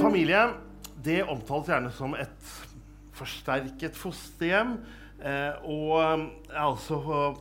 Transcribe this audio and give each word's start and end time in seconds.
Familie 0.00 0.46
det 1.06 1.22
omtales 1.22 1.68
gjerne 1.70 1.92
som 1.94 2.14
et 2.18 2.54
forsterket 3.16 3.96
fosterhjem. 3.98 4.76
Eh, 5.16 5.62
og 5.64 5.94
er 5.96 6.58
altså 6.60 6.98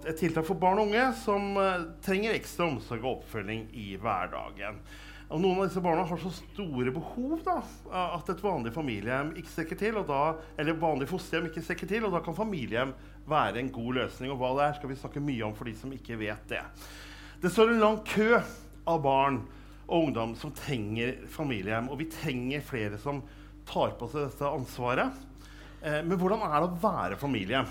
et 0.07 0.15
tiltak 0.21 0.45
for 0.47 0.59
barn 0.59 0.79
og 0.79 0.87
unge 0.87 1.09
som 1.19 1.57
eh, 1.59 1.89
trenger 2.05 2.37
ekstra 2.37 2.69
omsorg 2.69 3.03
og 3.03 3.17
oppfølging 3.17 3.67
i 3.75 3.89
hverdagen. 3.99 4.79
Og 5.25 5.41
noen 5.41 5.57
av 5.59 5.67
disse 5.67 5.81
barna 5.81 6.05
har 6.05 6.21
så 6.21 6.29
store 6.37 6.93
behov 6.93 7.39
da, 7.43 7.57
at 8.13 8.27
et 8.29 8.43
vanlig 8.45 8.71
familiehjem 8.75 9.31
ikke 9.41 9.51
strekker 9.55 9.79
til, 9.79 9.97
da, 10.05 10.21
eller 10.61 10.77
vanlig 10.77 11.09
fosterhjem 11.09 11.49
ikke 11.49 11.63
strekker 11.65 11.89
til, 11.89 12.05
og 12.05 12.13
da 12.13 12.21
kan 12.23 12.37
familiehjem 12.37 12.93
være 13.25 13.63
en 13.63 13.71
god 13.73 13.97
løsning. 13.97 14.29
Og 14.31 14.37
hva 14.39 14.53
det 14.53 14.67
er, 14.67 14.77
skal 14.77 14.91
vi 14.93 14.99
snakke 15.01 15.25
mye 15.25 15.47
om 15.47 15.57
for 15.57 15.67
de 15.67 15.73
som 15.79 15.95
ikke 15.97 16.19
vet 16.21 16.45
det. 16.53 16.61
Det 17.41 17.51
står 17.51 17.73
en 17.73 17.81
lang 17.81 17.97
kø 18.05 18.37
av 18.37 19.01
barn 19.01 19.41
og 19.85 20.07
ungdom 20.07 20.33
som 20.39 20.53
trenger 20.55 21.21
familiehjem, 21.31 21.89
og 21.93 21.99
vi 22.01 22.09
trenger 22.09 22.65
flere 22.65 22.99
som 23.01 23.21
tar 23.69 23.95
på 23.99 24.09
seg 24.11 24.27
dette 24.27 24.49
ansvaret. 24.49 25.23
Eh, 25.81 26.01
men 26.05 26.17
hvordan 26.19 26.43
er 26.47 26.57
det 26.59 26.69
å 26.69 26.81
være 26.81 27.19
familie? 27.21 27.61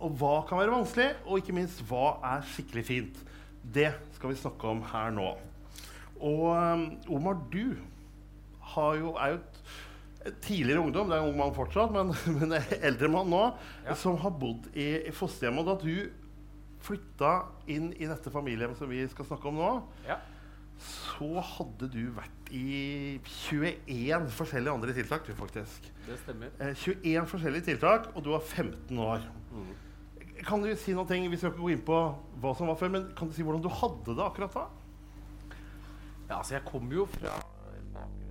Og 0.00 0.16
hva 0.20 0.40
kan 0.48 0.60
være 0.60 0.74
vanskelig? 0.74 1.10
Og 1.26 1.42
ikke 1.42 1.56
minst, 1.56 1.82
hva 1.88 2.16
er 2.32 2.46
skikkelig 2.54 2.84
fint? 2.86 3.22
Det 3.60 3.90
skal 4.16 4.32
vi 4.32 4.40
snakke 4.40 4.70
om 4.70 4.82
her 4.92 5.12
nå. 5.12 5.28
Og 6.20 6.44
um, 6.52 6.86
Omar, 7.16 7.40
du 7.52 7.76
jo, 7.76 9.14
er 9.16 9.34
jo 9.34 9.40
et 9.40 10.34
tidligere 10.44 10.82
ungdom, 10.84 11.08
det 11.08 11.16
er 11.16 11.24
en 11.24 11.30
ung 11.32 11.38
mann 11.38 11.54
fortsatt, 11.56 11.92
men, 11.92 12.12
men 12.38 12.56
eldre 12.80 13.08
mann 13.12 13.30
nå, 13.32 13.44
ja. 13.86 13.96
som 13.98 14.18
har 14.20 14.34
bodd 14.40 14.68
i, 14.74 15.08
i 15.08 15.14
fosterhjem. 15.16 15.60
Og 15.60 15.68
da 15.68 15.76
du 15.80 15.94
flytta 16.84 17.32
inn 17.72 17.90
i 17.96 18.08
dette 18.08 18.32
familiehjemmet 18.32 18.78
som 18.80 18.88
vi 18.88 19.02
skal 19.10 19.28
snakke 19.28 19.50
om 19.50 19.58
nå, 19.60 19.72
ja. 20.08 20.20
Så 20.80 21.42
hadde 21.44 21.90
du 21.92 22.00
vært 22.16 22.50
i 22.56 23.20
21 23.28 24.30
forskjellige 24.32 24.72
andre 24.72 24.96
tiltak. 24.96 25.26
Du, 25.28 25.34
faktisk. 25.36 25.86
Det 26.06 26.18
stemmer. 26.22 26.52
Eh, 26.58 26.74
21 26.74 27.28
forskjellige 27.30 27.68
tiltak, 27.68 28.10
og 28.14 28.24
du 28.24 28.32
var 28.32 28.40
15 28.40 28.98
år. 29.04 29.26
Mm. 29.52 29.70
Kan 30.46 30.64
du 30.64 30.72
si 30.76 30.96
noe, 30.96 31.04
Vi 31.04 31.36
skal 31.36 31.52
ikke 31.52 31.60
gå 31.60 31.70
inn 31.74 31.84
på 31.84 32.00
hva 32.40 32.56
som 32.56 32.70
var 32.72 32.80
før, 32.80 32.88
men 32.96 33.10
kan 33.16 33.28
du 33.28 33.34
si 33.36 33.44
hvordan 33.44 33.62
du 33.62 33.68
hadde 33.68 34.16
det 34.16 34.24
akkurat 34.24 34.54
da? 34.54 34.66
Ja, 36.30 36.38
altså 36.38 36.54
jeg 36.54 36.64
kom 36.64 36.90
jo 36.92 37.04
fra 37.18 37.36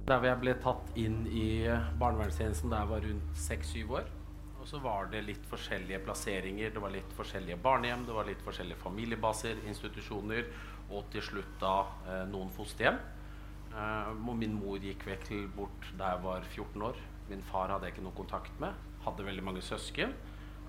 der 0.10 0.18
hvor 0.18 0.26
jeg 0.26 0.42
ble 0.42 0.54
tatt 0.64 0.96
inn 0.98 1.20
i 1.30 1.50
barnevernstjenesten 2.02 2.72
da 2.72 2.82
jeg 2.82 2.90
var 2.90 3.04
rundt 3.06 3.36
6-7 3.38 3.92
år. 4.00 4.08
Og 4.60 4.68
så 4.68 4.80
var 4.84 5.12
det 5.12 5.22
litt 5.28 5.46
forskjellige 5.48 6.02
plasseringer. 6.04 6.74
Det 6.74 6.82
var 6.82 6.92
litt 6.96 7.14
forskjellige 7.16 7.60
barnehjem, 7.64 8.08
det 8.08 8.16
var 8.16 8.28
litt 8.28 8.42
forskjellige 8.44 8.82
familiebaser, 8.82 9.62
institusjoner, 9.70 10.50
og 10.90 11.10
til 11.14 11.24
slutt 11.24 11.58
da 11.62 11.74
eh, 12.10 12.26
noen 12.30 12.50
fosterhjem. 12.54 12.98
Eh, 13.70 14.14
min 14.38 14.56
mor 14.58 14.82
gikk 14.82 15.06
vekk 15.10 15.28
til 15.30 15.46
bort 15.54 15.92
da 16.00 16.14
jeg 16.14 16.24
var 16.26 16.46
14 16.48 16.86
år. 16.90 17.02
Min 17.30 17.44
far 17.46 17.70
hadde 17.70 17.88
jeg 17.88 17.96
ikke 17.98 18.08
noe 18.08 18.18
kontakt 18.18 18.56
med. 18.62 18.74
Hadde 19.06 19.28
veldig 19.28 19.46
mange 19.46 19.64
søsken. 19.66 20.16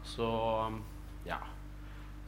Så 0.05 0.29
ja. 1.27 1.41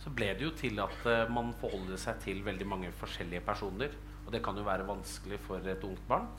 Så 0.03 0.11
ble 0.11 0.33
det 0.34 0.47
jo 0.49 0.55
til 0.59 0.81
at 0.83 1.05
eh, 1.09 1.29
man 1.33 1.53
forholder 1.61 2.01
seg 2.01 2.23
til 2.25 2.43
veldig 2.47 2.69
mange 2.69 2.95
forskjellige 2.97 3.45
personer. 3.47 3.93
Og 4.25 4.33
det 4.33 4.43
kan 4.45 4.56
jo 4.56 4.67
være 4.67 4.89
vanskelig 4.89 5.41
for 5.45 5.62
et 5.69 5.84
ungt 5.84 6.09
barn. 6.09 6.31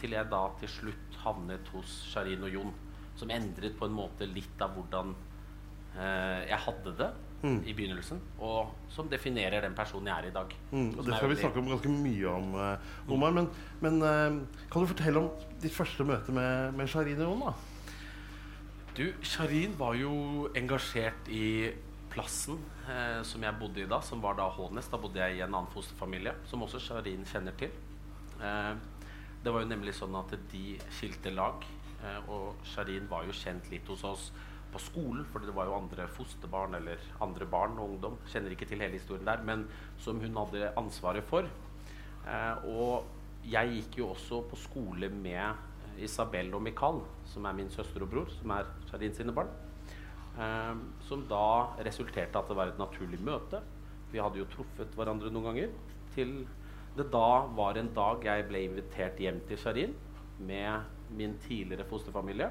Til 0.00 0.14
jeg 0.14 0.24
da 0.32 0.38
til 0.56 0.70
slutt 0.72 1.16
havnet 1.20 1.66
hos 1.74 1.90
Sharin 2.08 2.46
og 2.46 2.54
Jon, 2.54 2.70
som 3.20 3.28
endret 3.28 3.74
på 3.76 3.84
en 3.84 3.92
måte 3.92 4.24
litt 4.24 4.62
av 4.64 4.72
hvordan 4.72 5.10
jeg 6.48 6.60
hadde 6.64 6.94
det 6.96 7.08
mm. 7.42 7.58
i 7.64 7.74
begynnelsen. 7.74 8.20
Og 8.44 8.74
som 8.92 9.08
definerer 9.10 9.64
den 9.64 9.74
personen 9.78 10.10
jeg 10.10 10.24
er 10.24 10.30
i 10.30 10.34
dag. 10.34 10.54
Mm, 10.70 10.92
og 10.98 11.02
Det 11.06 11.16
skal 11.16 11.32
vi 11.32 11.40
snakke 11.40 11.62
om 11.62 11.72
ganske 11.72 11.92
mye 11.92 12.28
om, 12.34 12.54
uh, 12.54 13.12
Omar. 13.14 13.34
Men, 13.36 13.50
men 13.80 14.00
kan 14.70 14.82
du 14.82 14.86
fortelle 14.90 15.24
om 15.24 15.50
ditt 15.62 15.74
første 15.74 16.06
møte 16.06 16.34
med, 16.34 16.72
med 16.78 16.88
Sharin 16.90 17.20
da? 17.20 17.52
Du, 18.98 19.04
Sharin 19.22 19.76
var 19.78 19.94
jo 19.94 20.48
engasjert 20.58 21.28
i 21.30 21.70
plassen 22.10 22.58
eh, 22.88 23.20
som 23.26 23.42
jeg 23.44 23.56
bodde 23.60 23.82
i 23.84 23.88
da, 23.88 24.00
som 24.04 24.22
var 24.24 24.38
da 24.38 24.48
Hånes. 24.50 24.88
Da 24.90 25.00
bodde 25.00 25.20
jeg 25.22 25.38
i 25.38 25.42
en 25.44 25.52
annen 25.52 25.70
fosterfamilie, 25.72 26.34
som 26.50 26.64
også 26.66 26.80
Sharin 26.82 27.26
kjenner 27.28 27.56
til. 27.60 27.74
Eh, 28.42 28.72
det 29.44 29.54
var 29.54 29.62
jo 29.62 29.70
nemlig 29.70 29.94
sånn 29.96 30.16
at 30.18 30.34
de 30.52 30.64
skilte 30.96 31.32
lag, 31.34 31.62
eh, 32.02 32.18
og 32.26 32.58
Sharin 32.72 33.06
var 33.10 33.28
jo 33.28 33.36
kjent 33.36 33.70
litt 33.72 33.86
hos 33.92 34.04
oss 34.08 34.30
på 34.72 34.80
skolen, 34.82 35.24
for 35.28 35.44
det 35.44 35.54
var 35.56 35.68
jo 35.68 35.76
andre 35.78 36.06
fosterbarn 36.12 36.76
eller 36.78 37.00
andre 37.24 37.46
barn 37.48 37.78
og 37.78 37.94
ungdom. 37.94 38.18
Kjenner 38.28 38.52
ikke 38.54 38.68
til 38.68 38.82
hele 38.82 38.98
historien 38.98 39.26
der, 39.26 39.44
men 39.46 39.64
som 40.02 40.20
hun 40.20 40.36
hadde 40.36 40.72
ansvaret 40.80 41.24
for. 41.28 41.48
Eh, 42.28 42.68
og 42.68 43.48
jeg 43.48 43.72
gikk 43.76 44.00
jo 44.02 44.10
også 44.12 44.42
på 44.50 44.58
skole 44.60 45.08
med 45.12 45.98
Isabel 46.04 46.52
og 46.54 46.62
Mikael, 46.62 47.00
som 47.26 47.48
er 47.48 47.56
min 47.56 47.72
søster 47.72 48.04
og 48.04 48.12
bror, 48.12 48.30
som 48.34 48.52
er 48.54 48.68
Sharin 48.90 49.16
sine 49.16 49.34
barn. 49.34 49.50
Eh, 50.38 50.74
som 51.08 51.24
da 51.30 51.74
resulterte 51.86 52.38
at 52.38 52.50
det 52.50 52.58
var 52.58 52.72
et 52.72 52.80
naturlig 52.80 53.20
møte. 53.24 53.62
Vi 54.12 54.20
hadde 54.22 54.40
jo 54.40 54.48
truffet 54.52 54.94
hverandre 54.96 55.32
noen 55.32 55.50
ganger. 55.50 55.74
Til 56.14 56.40
det 56.98 57.10
da 57.12 57.46
var 57.54 57.78
en 57.78 57.92
dag 57.94 58.24
jeg 58.26 58.46
ble 58.48 58.64
invitert 58.66 59.20
hjem 59.22 59.42
til 59.48 59.60
Sharin 59.60 59.92
med 60.38 60.96
min 61.18 61.36
tidligere 61.42 61.86
fosterfamilie 61.88 62.48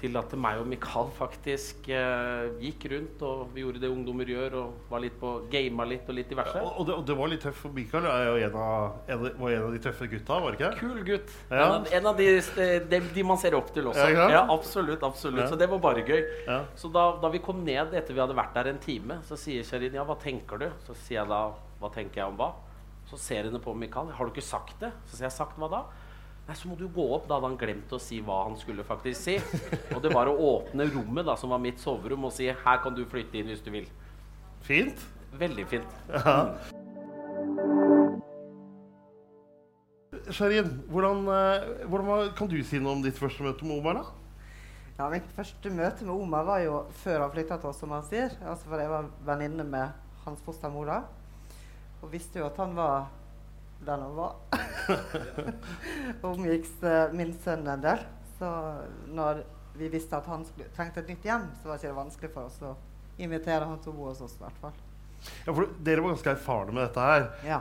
til 0.00 0.16
at 0.18 0.32
meg 0.40 0.60
og 0.62 0.68
Mikael 0.70 1.10
faktisk 1.16 1.90
eh, 1.92 2.48
gikk 2.62 2.86
rundt 2.92 3.24
og 3.26 3.50
vi 3.54 3.64
gjorde 3.64 3.82
det 3.82 3.90
ungdommer 3.92 4.28
gjør, 4.32 4.56
og 4.62 4.90
var 4.90 5.02
litt 5.04 5.18
på 5.20 5.32
gama 5.52 5.86
litt 5.88 6.08
og 6.08 6.16
litt 6.16 6.30
diverse. 6.32 6.56
Ja, 6.56 6.72
og, 6.72 6.86
det, 6.88 6.96
og, 6.96 7.04
det, 7.08 7.16
var 7.20 7.32
litt 7.32 7.44
tøft, 7.44 7.60
for 7.62 7.76
Mikael 7.76 8.08
er 8.08 8.26
jo 8.28 8.36
en 8.48 8.58
av, 8.64 8.98
en, 9.06 9.24
var 9.42 9.56
en 9.56 9.66
av 9.68 9.76
de 9.76 9.82
tøffe 9.84 10.08
gutta, 10.10 10.40
var 10.44 10.56
det 10.56 10.60
ikke? 10.60 10.72
Kul 10.80 11.02
gutt. 11.06 11.34
Ja. 11.50 11.60
En, 11.60 11.74
av, 11.76 11.90
en, 11.98 12.10
av, 12.12 12.22
de, 12.22 12.28
de, 12.90 13.02
de, 13.14 13.26
man 13.26 13.40
ser 13.42 13.56
opp 13.58 13.72
til 13.76 13.90
også. 13.92 14.08
Ja, 14.14 14.28
ja 14.34 14.44
absolutt. 14.46 15.04
absolutt. 15.06 15.48
Så 15.50 15.58
det 15.60 15.70
var 15.70 15.82
bare 15.84 16.04
gøy. 16.06 16.24
Så 16.78 16.92
da, 16.92 17.10
da, 17.20 17.32
vi 17.32 17.42
kom 17.44 17.64
ned 17.66 17.94
etter 17.96 18.16
vi 18.16 18.22
hadde 18.22 18.36
vært 18.38 18.56
der 18.56 18.72
en 18.72 18.80
time, 18.82 19.20
så 19.28 19.38
sier 19.40 19.66
Sherin 19.66 19.96
ja, 19.96 20.06
hva 20.08 20.16
tenker 20.20 20.60
du? 20.60 20.68
Så 20.86 20.96
sier 21.04 21.22
jeg 21.22 21.30
da 21.30 21.44
hva 21.80 21.88
tenker 21.92 22.22
jeg 22.22 22.32
om 22.32 22.36
hva? 22.40 22.52
Så 23.10 23.18
ser 23.18 23.48
hun 23.48 23.58
på 23.62 23.74
Mikael. 23.74 24.12
Har 24.14 24.28
du 24.28 24.34
ikke 24.34 24.44
sagt 24.44 24.76
det? 24.82 24.92
Så 25.08 25.16
sier 25.16 25.26
jeg 25.26 25.34
sagt 25.34 25.58
hva 25.58 25.70
da? 25.72 25.80
Nei, 26.50 26.56
så 26.58 26.66
må 26.66 26.74
du 26.74 26.88
gå 26.90 27.04
opp. 27.14 27.28
Da 27.30 27.36
hadde 27.36 27.46
han 27.46 27.58
glemt 27.60 27.92
å 27.94 27.98
si 28.02 28.16
hva 28.26 28.40
han 28.42 28.56
skulle 28.58 28.82
faktisk 28.82 29.20
si. 29.22 29.36
Og 29.94 30.00
det 30.02 30.10
var 30.10 30.26
å 30.26 30.32
åpne 30.34 30.88
rommet, 30.90 31.22
da, 31.28 31.36
som 31.38 31.52
var 31.54 31.60
mitt 31.62 31.78
soverom, 31.78 32.24
og 32.26 32.32
si 32.34 32.48
'her 32.50 32.80
kan 32.82 32.90
du 32.96 33.04
flytte 33.06 33.38
inn 33.38 33.46
hvis 33.46 33.62
du 33.62 33.70
vil'. 33.70 33.86
Fint. 34.66 34.98
Veldig 35.38 35.66
fint. 35.70 35.86
Ja. 36.10 36.56
Sherin, 40.30 40.82
hvordan, 40.90 41.22
eh, 41.30 41.86
hvordan, 41.86 42.34
kan 42.34 42.48
du 42.48 42.58
si 42.64 42.80
noe 42.80 42.96
om 42.98 43.02
ditt 43.02 43.14
første 43.14 43.46
møte 43.46 43.64
med 43.64 43.78
Omar? 43.78 43.94
da? 43.94 44.04
Ja, 44.98 45.08
Mitt 45.08 45.30
første 45.36 45.70
møte 45.70 46.04
med 46.04 46.14
Omar 46.14 46.44
var 46.44 46.58
jo 46.58 46.84
før 46.90 47.20
han 47.20 47.30
flytta 47.30 47.60
til 47.60 47.70
oss, 47.70 47.78
som 47.78 47.90
han 47.90 48.02
sier. 48.02 48.30
Altså 48.42 48.66
for 48.66 48.76
Jeg 48.76 48.90
var 48.90 49.06
venninne 49.24 49.64
med 49.64 49.88
hans 50.24 50.42
fostermor 50.42 50.86
da. 50.86 51.02
Og 52.02 52.10
visste 52.10 52.40
jo 52.40 52.46
at 52.46 52.56
han 52.56 52.74
var 52.74 53.06
den 53.86 54.04
hun 54.04 54.16
var. 54.16 54.36
Omgikks 56.30 56.76
uh, 56.84 57.14
min 57.16 57.32
sønn 57.44 57.66
en 57.68 57.82
del. 57.84 58.04
Så 58.38 58.50
når 59.12 59.42
vi 59.78 59.88
visste 59.92 60.18
at 60.18 60.28
han 60.28 60.44
trengte 60.76 61.02
et 61.02 61.10
nytt 61.12 61.24
hjem, 61.24 61.48
så 61.60 61.70
var 61.70 61.78
det 61.78 61.88
ikke 61.88 61.98
vanskelig 61.98 62.32
for 62.34 62.50
oss 62.50 62.60
å 62.64 62.74
invitere 63.20 63.68
han 63.68 63.80
til 63.82 63.92
å 63.92 63.98
bo 63.98 64.08
hos 64.10 64.22
oss. 64.24 64.36
Hvert 64.40 64.62
fall. 64.62 64.78
Ja, 65.46 65.52
for 65.52 65.68
Dere 65.84 66.04
var 66.04 66.14
ganske 66.14 66.32
erfarne 66.32 66.74
med 66.76 66.86
dette 66.86 67.04
her. 67.04 67.26
Ja. 67.46 67.60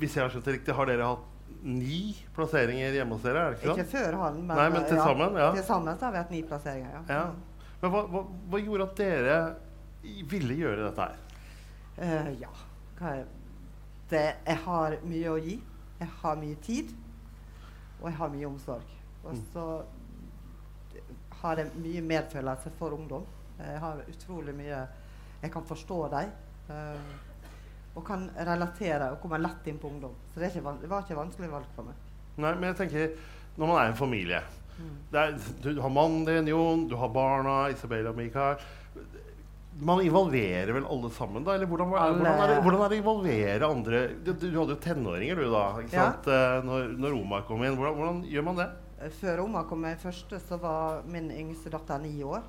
Hvis 0.00 0.16
jeg 0.16 0.24
har 0.24 0.32
skjønt 0.32 0.48
det 0.48 0.58
riktig, 0.58 0.76
har 0.76 0.90
dere 0.90 1.08
hatt 1.14 1.30
ni 1.64 2.12
plasseringer 2.36 2.92
hjemme 2.92 3.16
hos 3.16 3.24
dere? 3.24 3.40
er 3.40 3.54
det 3.54 3.62
Ikke, 3.62 3.76
ikke 3.78 3.90
før 3.94 4.18
han, 4.20 4.40
men, 4.42 4.56
Nei, 4.58 4.66
men 4.74 4.86
til 4.88 5.00
sammen, 5.00 5.38
ja. 5.40 5.50
til 5.56 5.64
sammen 5.64 6.00
har 6.00 6.12
vi 6.12 6.20
hatt 6.20 6.34
ni 6.34 6.42
plasseringer. 6.44 6.96
Ja. 6.96 7.04
ja. 7.08 7.68
Men 7.80 7.92
hva, 7.92 8.02
hva, 8.12 8.24
hva, 8.52 8.60
gjorde 8.60 8.88
at 8.88 9.00
dere 9.00 9.38
ville 10.28 10.58
gjøre 10.60 10.88
dette 10.90 11.08
her? 11.08 11.20
Uh, 11.94 12.30
ja, 12.40 12.50
hva 12.98 13.14
er 13.14 13.24
det, 14.10 14.24
jeg 14.46 14.60
har 14.64 14.96
mye 15.08 15.32
å 15.32 15.38
gi. 15.40 15.58
Jeg 16.00 16.10
har 16.20 16.40
mye 16.40 16.56
tid, 16.62 16.90
og 18.00 18.08
jeg 18.10 18.16
har 18.18 18.32
mye 18.32 18.48
omsorg. 18.48 18.96
Og 19.24 19.36
mm. 19.36 19.44
så 19.52 19.66
har 21.42 21.60
jeg 21.60 21.82
mye 21.84 22.02
medfølelse 22.04 22.72
for 22.78 22.96
ungdom. 22.96 23.24
Jeg 23.58 23.78
har 23.80 24.02
utrolig 24.10 24.54
mye 24.56 24.80
Jeg 25.44 25.52
kan 25.52 25.64
forstå 25.68 25.98
dem. 26.08 26.30
Uh, 26.68 27.34
og 27.94 28.02
kan 28.06 28.24
relatere 28.34 29.12
og 29.12 29.20
komme 29.22 29.38
lett 29.38 29.66
inn 29.70 29.78
på 29.78 29.90
ungdom. 29.92 30.14
Så 30.32 30.40
det, 30.40 30.50
ikke, 30.50 30.74
det 30.80 30.90
var 30.90 31.04
ikke 31.04 31.18
vanskelig 31.18 31.50
valg 31.52 31.66
for 31.76 31.86
meg. 31.86 31.98
Nei, 32.34 32.54
men 32.56 32.70
jeg 32.72 32.78
tenker, 32.80 33.10
når 33.54 33.70
man 33.70 33.78
er 33.78 33.90
en 33.92 33.98
familie 33.98 34.40
mm. 34.78 34.94
er, 35.14 35.36
Du 35.62 35.68
har 35.78 35.92
mannen 35.92 36.24
din, 36.26 36.48
Jon, 36.50 36.88
du 36.90 36.96
har 36.98 37.12
barna, 37.14 37.68
Isabella 37.70 38.10
og 38.10 38.18
Mikael 38.18 38.58
man 39.80 40.00
involverer 40.00 40.72
vel 40.72 40.86
alle 40.86 41.10
sammen, 41.10 41.44
da? 41.44 41.54
Eller 41.54 41.66
hvordan, 41.66 41.88
hvordan, 41.88 42.26
er, 42.26 42.48
det, 42.48 42.58
hvordan 42.62 42.80
er, 42.80 42.88
det, 42.88 42.98
å 42.98 43.02
involvere 43.02 43.68
andre 43.68 44.02
Du, 44.22 44.30
du 44.38 44.46
hadde 44.54 44.76
jo 44.76 44.80
tenåringer, 44.82 45.40
du, 45.40 45.48
da. 45.50 45.64
ikke? 45.82 45.96
Ja. 45.96 46.10
Eh, 46.36 46.58
når, 46.66 46.92
når 47.02 47.16
Omar 47.18 47.46
kom 47.48 47.64
inn. 47.64 47.74
Hvordan, 47.78 47.96
hvordan, 47.98 48.20
gjør 48.30 48.46
man 48.46 48.60
det? 48.60 48.68
Eh, 49.00 49.16
før 49.20 49.44
Omar 49.46 49.66
kom 49.70 49.86
inn 49.88 49.98
første, 50.00 50.38
så 50.46 50.58
var 50.62 51.02
min 51.10 51.30
yngste 51.34 51.72
datter 51.74 52.02
ni 52.02 52.14
år. 52.26 52.44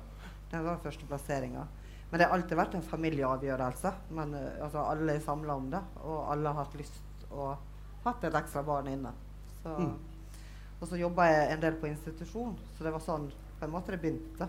Den 0.52 0.66
var 0.68 0.78
første 0.84 1.08
plasseringa. 1.10 1.66
Men 2.10 2.20
det 2.20 2.28
har 2.28 2.36
alltid 2.36 2.60
vært 2.60 2.76
en 2.78 2.86
familieavgjørelse. 2.86 3.92
Men 4.14 4.36
uh, 4.38 4.44
altså, 4.68 4.84
alle 4.86 5.16
er 5.16 5.24
samla 5.24 5.56
om 5.58 5.66
det, 5.72 5.80
og 6.06 6.20
alle 6.30 6.52
har 6.52 6.62
hatt 6.62 6.76
lyst 6.78 7.26
og 7.32 7.56
hatt 8.04 8.28
et 8.28 8.38
ekstra 8.38 8.62
barn 8.66 8.92
inne. 8.92 9.10
Så, 9.64 9.72
mm. 9.74 9.96
Og 10.76 10.86
så 10.86 11.00
jobba 11.00 11.26
jeg 11.26 11.50
en 11.56 11.64
del 11.64 11.80
på 11.80 11.90
institusjon, 11.90 12.54
så 12.76 12.86
det 12.86 12.92
var 12.94 13.02
sånn 13.02 13.26
på 13.56 13.64
en 13.64 13.72
måte 13.72 13.94
det 13.94 13.98
begynte 14.02 14.46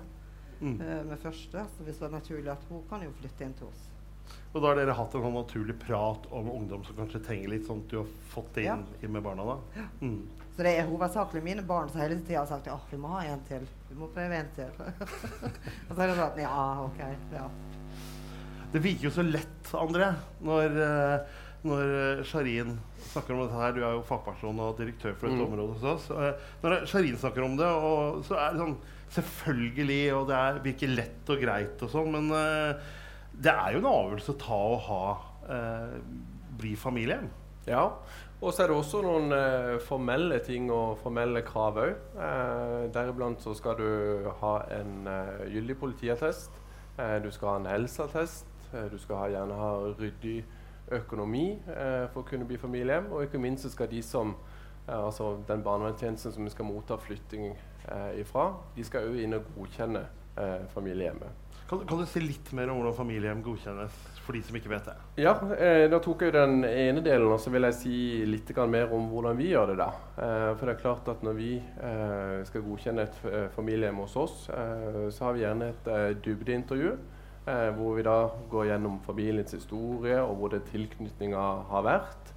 Mm. 0.61 0.81
eh, 0.81 1.03
med 1.03 1.19
første. 1.21 1.65
Så 1.77 1.83
hvis 1.85 1.97
det 1.99 2.01
var 2.09 2.19
naturlig 2.19 2.51
at 2.51 2.63
hun 2.69 2.83
kan 2.89 3.01
jo 3.05 3.11
flytte 3.21 3.45
inn 3.45 3.53
til 3.53 3.67
oss. 3.67 3.83
Og 4.53 4.61
da 4.61 4.67
har 4.71 4.75
dere 4.75 4.93
hatt 4.97 5.13
en 5.15 5.21
sånn 5.21 5.33
naturlig 5.37 5.75
prat 5.79 6.25
om 6.31 6.49
ungdom 6.51 6.83
som 6.83 6.95
kanskje 6.97 7.21
trenger 7.23 7.49
litt 7.49 7.67
sånn 7.67 7.83
at 7.85 7.89
du 7.91 7.97
har 8.01 8.07
fått 8.33 8.53
det 8.55 8.65
inn, 8.65 8.85
inn 9.03 9.11
med 9.13 9.23
barna 9.23 9.45
da? 9.45 9.57
Mm. 10.01 10.27
Så 10.57 10.63
det 10.65 10.73
er 10.79 10.87
hovedsakelig 10.89 11.43
mine 11.45 11.61
barn 11.63 11.89
som 11.89 12.01
hele 12.01 12.17
tida 12.25 12.39
har 12.39 12.47
sagt 12.49 12.67
at 12.67 12.91
vi 12.91 12.97
må 12.97 13.07
ha 13.13 13.21
en 13.23 13.39
til. 13.47 13.67
Vi 13.89 13.95
må 13.95 14.07
prøve 14.11 14.33
en 14.39 14.49
til. 14.55 14.71
og 15.89 15.93
så 15.95 16.01
er 16.01 16.07
det 16.07 16.15
sånn 16.17 16.41
Ja, 16.41 16.83
OK. 16.87 17.03
Ja. 17.37 17.47
Det 18.73 18.81
virker 18.83 19.07
jo 19.07 19.13
så 19.15 19.23
lett, 19.23 19.69
André, 19.79 20.09
når, 20.43 20.75
eh, 20.83 21.37
når 21.67 22.23
Sharin 22.27 22.73
snakker 23.13 23.33
om 23.37 23.45
dette 23.45 23.61
her. 23.61 23.71
Du 23.77 23.81
er 23.85 23.93
jo 23.95 24.03
fagperson 24.07 24.59
og 24.59 24.75
direktør 24.81 25.15
for 25.15 25.29
dette 25.29 25.39
Mm. 25.39 25.53
området 25.53 25.77
hos 25.77 25.83
oss. 25.93 26.09
Eh, 26.11 26.33
Når 26.63 26.85
Sharin 26.87 27.17
snakker 27.17 27.43
om 27.45 27.55
det, 27.55 27.65
og 27.67 28.23
så 28.25 28.35
er 28.35 28.51
det 28.53 28.59
sånn 28.65 28.77
selvfølgelig, 29.13 30.13
og 30.15 30.27
det 30.29 30.37
er, 30.37 30.61
virker 30.63 30.93
lett 30.93 31.33
og 31.33 31.41
greit 31.41 31.83
og 31.85 31.91
sånn, 31.91 32.13
men 32.15 32.31
uh, 32.33 32.95
det 33.37 33.53
er 33.53 33.75
jo 33.75 33.81
en 33.81 33.91
avgjørelse 33.91 34.33
å 34.33 34.39
ta 34.41 34.61
og 34.73 34.79
ha 34.87 35.03
uh, 35.49 35.99
bli 36.57 36.73
familie. 36.79 37.21
Ja. 37.67 37.83
Og 38.37 38.53
så 38.53 38.63
er 38.63 38.69
det 38.69 38.75
også 38.77 38.99
noen 39.01 39.33
eh, 39.33 39.79
formelle 39.81 40.37
ting 40.45 40.67
og 40.69 40.99
formelle 41.01 41.41
krav 41.41 41.79
òg. 41.81 41.95
Deriblant 42.93 43.41
så 43.41 43.55
skal 43.57 43.79
du 43.79 44.27
ha 44.43 44.51
en 44.75 45.09
gyldig 45.49 45.73
politiattest. 45.81 46.53
Du 47.25 47.31
skal 47.33 47.49
ha 47.49 47.55
en 47.57 47.65
helseattest. 47.71 48.45
Du 48.93 48.97
skal 49.01 49.23
ha, 49.23 49.31
gjerne 49.33 49.57
ha 49.57 49.71
ryddig 49.89 50.35
økonomi 50.99 51.47
for 51.65 52.21
å 52.21 52.27
kunne 52.29 52.45
bli 52.45 52.61
familie, 52.61 53.01
Og 53.09 53.25
ikke 53.25 53.41
minst 53.41 53.65
så 53.65 53.73
skal 53.73 53.89
de 53.89 54.03
som 54.05 54.35
altså 54.85 55.33
den 55.47 55.65
barnevernstjenesten 55.65 56.37
som 56.37 56.49
skal 56.53 56.69
motta 56.69 57.01
flytting 57.01 57.57
ifra, 58.19 58.49
de 58.75 58.85
skal 58.87 59.09
òg 59.09 59.19
inn 59.23 59.37
og 59.37 59.51
godkjenne 59.57 60.05
eh, 60.37 60.63
familiehjemmet. 60.73 61.43
Kan, 61.67 61.81
kan 61.83 61.99
du 61.99 62.05
si 62.07 62.21
litt 62.23 62.53
mer 62.55 62.69
om 62.71 62.77
hvordan 62.79 62.95
familiehjem 62.95 63.41
godkjennes 63.43 63.95
for 64.23 64.35
de 64.35 64.41
som 64.43 64.55
ikke 64.55 64.71
vet 64.71 64.85
det? 64.87 64.95
Ja, 65.23 65.33
eh, 65.55 65.85
da 65.91 65.99
tok 66.03 66.23
jeg 66.23 66.35
den 66.35 66.61
ene 66.67 67.03
delen, 67.03 67.27
og 67.31 67.41
så 67.43 67.51
vil 67.51 67.67
jeg 67.67 67.75
si 67.75 67.97
litt 68.27 68.53
mer 68.71 68.93
om 68.95 69.09
hvordan 69.11 69.35
vi 69.39 69.49
gjør 69.51 69.73
det. 69.73 69.77
da. 69.81 69.89
Eh, 70.15 70.51
for 70.55 70.63
det 70.63 70.75
er 70.75 70.81
klart 70.81 71.11
at 71.11 71.23
når 71.27 71.35
vi 71.35 71.51
eh, 71.59 72.39
skal 72.47 72.63
godkjenne 72.63 73.03
et 73.07 73.19
eh, 73.27 73.47
familiehjem 73.55 73.99
hos 74.03 74.15
oss, 74.15 74.47
eh, 74.49 75.07
så 75.11 75.27
har 75.27 75.35
vi 75.35 75.43
gjerne 75.43 75.71
et 75.73 75.91
eh, 75.91 76.09
dybdeintervju. 76.23 76.95
Eh, 77.47 77.69
hvor 77.75 77.95
vi 77.95 78.03
da 78.03 78.17
går 78.51 78.65
gjennom 78.67 78.97
familiens 79.05 79.53
historie, 79.55 80.19
og 80.19 80.35
hvor 80.35 80.51
det 80.51 80.65
tilknytninga 80.67 81.43
har 81.69 81.85
vært. 81.87 82.33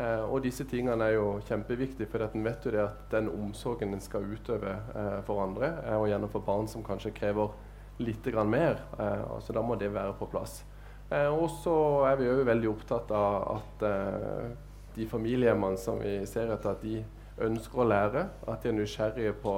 Eh, 0.00 0.22
og 0.24 0.40
disse 0.44 0.64
tingene 0.64 1.04
er 1.04 1.18
jo 1.18 1.40
kjempeviktige, 1.44 2.08
for 2.08 2.24
en 2.24 2.44
vet 2.46 2.64
jo 2.64 2.72
det 2.72 2.80
at 2.86 3.10
den 3.12 3.28
omsorgen 3.28 3.92
en 3.92 4.00
skal 4.00 4.24
utøve 4.24 4.72
eh, 4.72 5.18
for 5.26 5.42
andre, 5.44 5.74
er 5.84 5.98
jo 5.98 6.08
gjerne 6.08 6.30
for 6.32 6.46
barn 6.46 6.70
som 6.70 6.84
kanskje 6.86 7.12
krever 7.16 7.52
litt 8.00 8.26
mer. 8.48 8.80
Eh, 8.98 9.34
altså 9.34 9.52
Da 9.52 9.62
må 9.62 9.74
det 9.74 9.92
være 9.92 10.14
på 10.18 10.30
plass. 10.30 10.64
Eh, 11.10 11.28
og 11.28 11.50
så 11.50 12.06
er 12.08 12.16
vi 12.16 12.30
òg 12.30 12.46
veldig 12.46 12.70
opptatt 12.70 13.10
av 13.10 13.58
at 13.58 13.82
eh, 13.82 14.50
de 14.94 15.06
familiehjemmene 15.06 15.76
som 15.78 16.00
vi 16.00 16.24
ser 16.26 16.52
etter, 16.54 16.70
at 16.70 16.82
de 16.82 17.04
ønsker 17.40 17.82
å 17.82 17.88
lære, 17.88 18.26
at 18.48 18.62
de 18.62 18.70
er 18.70 18.76
nysgjerrige 18.78 19.36
på, 19.42 19.54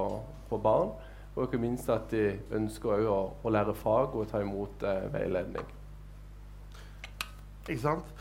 på 0.49 0.59
barn. 0.59 0.93
Og 1.37 1.47
ikke 1.47 1.61
minst 1.63 1.89
at 1.89 2.11
de 2.13 2.39
ønsker 2.53 3.07
å, 3.09 3.19
å 3.43 3.53
lære 3.53 3.75
fag 3.79 4.17
og 4.17 4.29
ta 4.29 4.43
imot 4.43 4.83
eh, 4.85 5.07
veiledning. 5.15 5.71
Ikke 7.69 7.81
sant? 7.81 8.17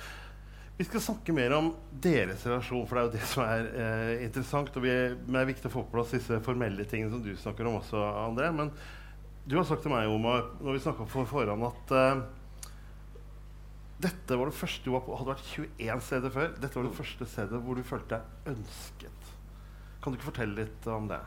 Vi 0.81 0.85
skal 0.87 1.01
snakke 1.03 1.33
mer 1.37 1.53
om 1.53 1.67
deres 2.01 2.41
relasjon, 2.47 2.87
for 2.89 2.97
det 2.97 3.01
er 3.01 3.05
jo 3.05 3.13
det 3.13 3.27
som 3.29 3.41
er 3.45 3.67
eh, 3.69 4.23
interessant. 4.25 4.71
Og 4.73 4.81
vi, 4.81 4.93
det 5.13 5.37
er 5.37 5.45
viktig 5.45 5.69
å 5.69 5.73
få 5.75 5.83
på 5.85 5.93
plass 5.93 6.15
disse 6.15 6.39
formelle 6.41 6.87
tingene 6.89 7.13
som 7.13 7.21
du 7.21 7.35
snakker 7.37 7.69
om 7.69 7.75
også, 7.77 8.01
André. 8.23 8.47
Men 8.57 8.71
du 9.45 9.53
har 9.59 9.67
sagt 9.69 9.85
til 9.85 9.93
meg, 9.93 10.09
Omar, 10.09 10.47
når 10.57 10.79
vi 10.79 10.81
snakka 10.81 11.05
på 11.05 11.25
forhånd, 11.29 11.67
at 11.67 11.93
eh, 11.99 12.23
dette 14.07 14.39
var 14.41 14.49
det 14.49 14.57
første 14.57 14.87
du 14.87 14.95
var 14.95 15.05
på. 15.05 15.19
Hadde 15.19 15.35
vært 15.35 15.53
21 15.53 16.03
steder 16.07 16.33
før. 16.39 16.49
Dette 16.57 16.79
var 16.79 16.89
det 16.89 16.97
første 17.03 17.29
stedet 17.35 17.61
hvor 17.61 17.77
du 17.77 17.85
følte 17.85 18.17
deg 18.17 18.55
ønsket. 18.55 19.31
Kan 20.01 20.09
du 20.09 20.17
ikke 20.17 20.31
fortelle 20.31 20.63
litt 20.63 20.89
om 20.89 21.13
det? 21.13 21.21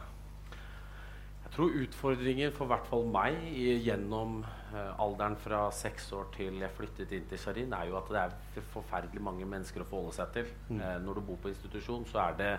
Tror 1.54 1.70
utfordringen 1.78 2.50
for 2.54 2.66
hvert 2.66 2.86
fall 2.90 3.04
meg 3.14 3.36
i, 3.46 3.68
gjennom 3.86 4.40
eh, 4.74 5.02
alderen 5.02 5.36
fra 5.38 5.68
seks 5.70 6.08
år 6.16 6.32
til 6.34 6.56
jeg 6.58 6.74
flyttet 6.74 7.12
inn 7.14 7.28
til 7.30 7.38
Sharin, 7.38 7.76
er 7.76 7.92
jo 7.92 7.98
at 8.00 8.10
det 8.10 8.22
er 8.24 8.64
forferdelig 8.72 9.22
mange 9.22 9.46
mennesker 9.46 9.84
å 9.84 9.86
forholde 9.86 10.16
seg 10.16 10.32
til. 10.34 10.50
Mm. 10.72 10.80
Eh, 10.80 10.96
når 11.04 11.20
du 11.20 11.28
bor 11.28 11.38
på 11.44 11.52
institusjon, 11.52 12.08
så 12.10 12.24
er 12.24 12.40
det 12.40 12.50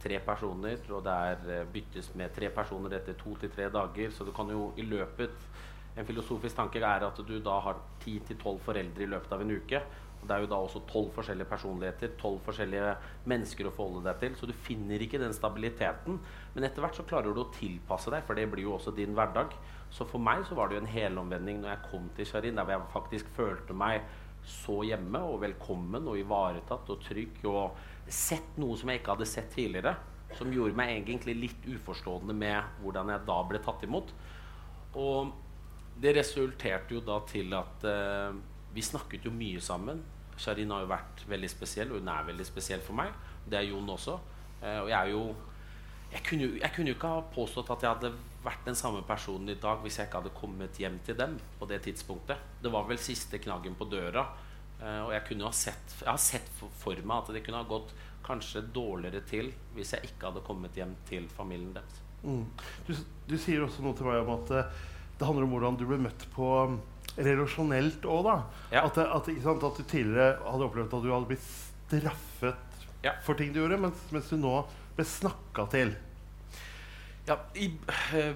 tre 0.00 0.22
personer, 0.24 0.80
og 0.88 1.04
det 1.04 1.18
er 1.32 1.52
eh, 1.58 1.66
byttes 1.74 2.14
med 2.16 2.32
tre 2.32 2.48
personer 2.56 2.96
etter 2.96 3.18
to 3.20 3.34
til 3.42 3.52
tre 3.52 3.68
dager. 3.76 4.16
Så 4.16 4.24
du 4.24 4.32
kan 4.36 4.48
jo 4.48 4.70
i 4.80 4.88
løpet 4.88 5.50
En 5.98 6.06
filosofisk 6.06 6.54
tanke 6.54 6.78
er 6.78 7.02
at 7.02 7.16
du 7.26 7.32
da 7.42 7.56
har 7.60 7.80
ti 8.00 8.12
til 8.22 8.36
tolv 8.38 8.60
foreldre 8.62 9.02
i 9.02 9.08
løpet 9.10 9.32
av 9.34 9.40
en 9.42 9.50
uke. 9.50 9.80
Og 10.20 10.28
Det 10.28 10.36
er 10.36 10.44
jo 10.44 10.50
da 10.52 10.58
også 10.62 10.82
tolv 10.86 11.10
forskjellige 11.16 11.48
personligheter, 11.50 12.12
tolv 12.20 12.38
forskjellige 12.46 12.92
mennesker 13.28 13.66
å 13.66 13.72
forholde 13.74 14.04
deg 14.06 14.20
til. 14.20 14.36
Så 14.38 14.46
du 14.46 14.52
finner 14.52 15.02
ikke 15.02 15.18
den 15.18 15.34
stabiliteten. 15.34 16.20
Men 16.54 16.66
etter 16.66 16.82
hvert 16.82 16.96
så 16.98 17.06
klarer 17.06 17.34
du 17.34 17.44
å 17.44 17.50
tilpasse 17.54 18.10
deg, 18.12 18.24
for 18.26 18.38
det 18.38 18.48
blir 18.50 18.66
jo 18.66 18.74
også 18.74 18.94
din 18.96 19.14
hverdag. 19.14 19.54
Så 19.94 20.06
for 20.08 20.22
meg 20.22 20.42
så 20.48 20.56
var 20.58 20.68
det 20.68 20.78
jo 20.78 20.82
en 20.84 20.90
helomvending 20.90 21.62
når 21.62 21.72
jeg 21.72 21.90
kom 21.90 22.08
til 22.16 22.26
Sharin, 22.26 22.58
der 22.58 22.72
jeg 22.74 22.90
faktisk 22.94 23.30
følte 23.36 23.76
meg 23.76 24.02
så 24.46 24.80
hjemme 24.86 25.20
og 25.28 25.42
velkommen 25.42 26.08
og 26.08 26.18
ivaretatt 26.18 26.90
og 26.90 27.02
trygg. 27.04 27.42
Og 27.50 27.76
sett 28.10 28.56
noe 28.60 28.78
som 28.78 28.90
jeg 28.90 29.02
ikke 29.02 29.14
hadde 29.14 29.28
sett 29.30 29.52
tidligere. 29.54 29.94
Som 30.38 30.52
gjorde 30.54 30.78
meg 30.78 30.94
egentlig 30.94 31.36
litt 31.38 31.66
uforstående 31.70 32.34
med 32.38 32.82
hvordan 32.82 33.10
jeg 33.14 33.26
da 33.26 33.38
ble 33.46 33.62
tatt 33.62 33.86
imot. 33.86 34.14
Og 34.98 35.34
det 36.00 36.14
resulterte 36.16 36.96
jo 36.96 37.02
da 37.04 37.18
til 37.28 37.52
at 37.58 37.84
eh, 37.86 38.32
vi 38.74 38.82
snakket 38.84 39.26
jo 39.26 39.34
mye 39.34 39.60
sammen. 39.62 40.02
Sharin 40.40 40.70
har 40.72 40.84
jo 40.84 40.90
vært 40.90 41.24
veldig 41.28 41.50
spesiell, 41.52 41.90
og 41.92 42.00
hun 42.00 42.10
er 42.10 42.28
veldig 42.30 42.46
spesiell 42.48 42.82
for 42.84 42.96
meg. 42.96 43.12
Det 43.44 43.58
er 43.58 43.68
Jon 43.68 43.90
også. 43.92 44.16
Eh, 44.62 44.78
og 44.80 44.88
jeg 44.88 44.98
er 44.98 45.12
jo 45.12 45.24
jeg 46.12 46.22
kunne, 46.26 46.42
jo- 46.42 46.94
ikke 46.94 47.08
ha 47.08 47.20
påstått 47.34 47.70
at 47.70 47.82
jeg 47.82 47.90
hadde 47.94 48.12
vært 48.44 48.64
den 48.66 48.74
samme 48.74 49.02
personen 49.06 49.48
i 49.52 49.54
dag 49.60 49.78
hvis 49.84 49.98
jeg 49.98 50.08
ikke 50.08 50.20
hadde 50.22 50.32
kommet 50.34 50.78
hjem 50.80 50.98
til 51.06 51.14
dem 51.16 51.38
på 51.60 51.66
det 51.68 51.82
tidspunktet. 51.84 52.36
Det 52.62 52.72
var 52.72 52.86
vel 52.88 52.98
siste 52.98 53.38
knaggen 53.38 53.74
på 53.78 53.84
døra. 53.90 54.26
eh, 54.82 55.00
og 55.04 55.12
jeg 55.12 55.24
kunne 55.28 55.40
jo 55.44 55.46
ha 55.46 55.52
sett 55.52 55.94
Jeg 56.00 56.08
har 56.08 56.16
sett 56.18 56.48
for, 56.58 56.68
for 56.74 56.96
meg 57.04 57.16
at 57.18 57.34
det 57.34 57.44
kunne 57.44 57.58
ha 57.62 57.68
gått 57.68 57.92
kanskje 58.24 58.62
dårligere 58.72 59.20
til 59.28 59.52
hvis 59.74 59.92
jeg 59.92 60.02
ikke 60.08 60.26
hadde 60.30 60.40
kommet 60.46 60.74
hjem 60.76 60.94
til 61.08 61.28
familien 61.28 61.72
deres. 61.74 62.00
Mm. 62.22 62.46
Du, 62.86 62.94
du 63.28 63.36
sier 63.38 63.62
også 63.64 63.82
noe 63.82 63.94
til 63.96 64.06
meg 64.06 64.20
om 64.26 64.34
at 64.42 64.50
eh, 64.50 64.72
det 65.18 65.26
handler 65.28 65.44
om 65.44 65.50
hvordan 65.54 65.76
du 65.76 65.84
ble 65.86 65.98
møtt 66.00 66.26
på 66.34 66.46
um, 66.64 66.80
relasjonelt 67.18 68.04
òg, 68.08 68.24
da. 68.24 68.34
Ja. 68.72 68.84
At, 68.86 68.98
at, 68.98 69.28
ikke 69.28 69.42
sant, 69.44 69.62
at 69.64 69.76
du 69.76 69.82
tidligere 69.84 70.38
hadde 70.46 70.64
opplevd 70.66 70.94
at 70.96 71.04
du 71.04 71.10
hadde 71.12 71.28
blitt 71.28 71.48
straffet 71.90 72.56
Ja. 73.04 73.14
for 73.24 73.34
ting 73.34 73.52
du 73.52 73.60
gjorde, 73.60 73.78
mens, 73.80 74.00
mens 74.12 74.28
du 74.30 74.36
nå 74.40 74.54
ble 75.00 75.08
snakka 75.08 75.66
til. 75.72 75.92
Ja, 77.28 77.36
i, 77.56 77.70
uh, 77.72 78.34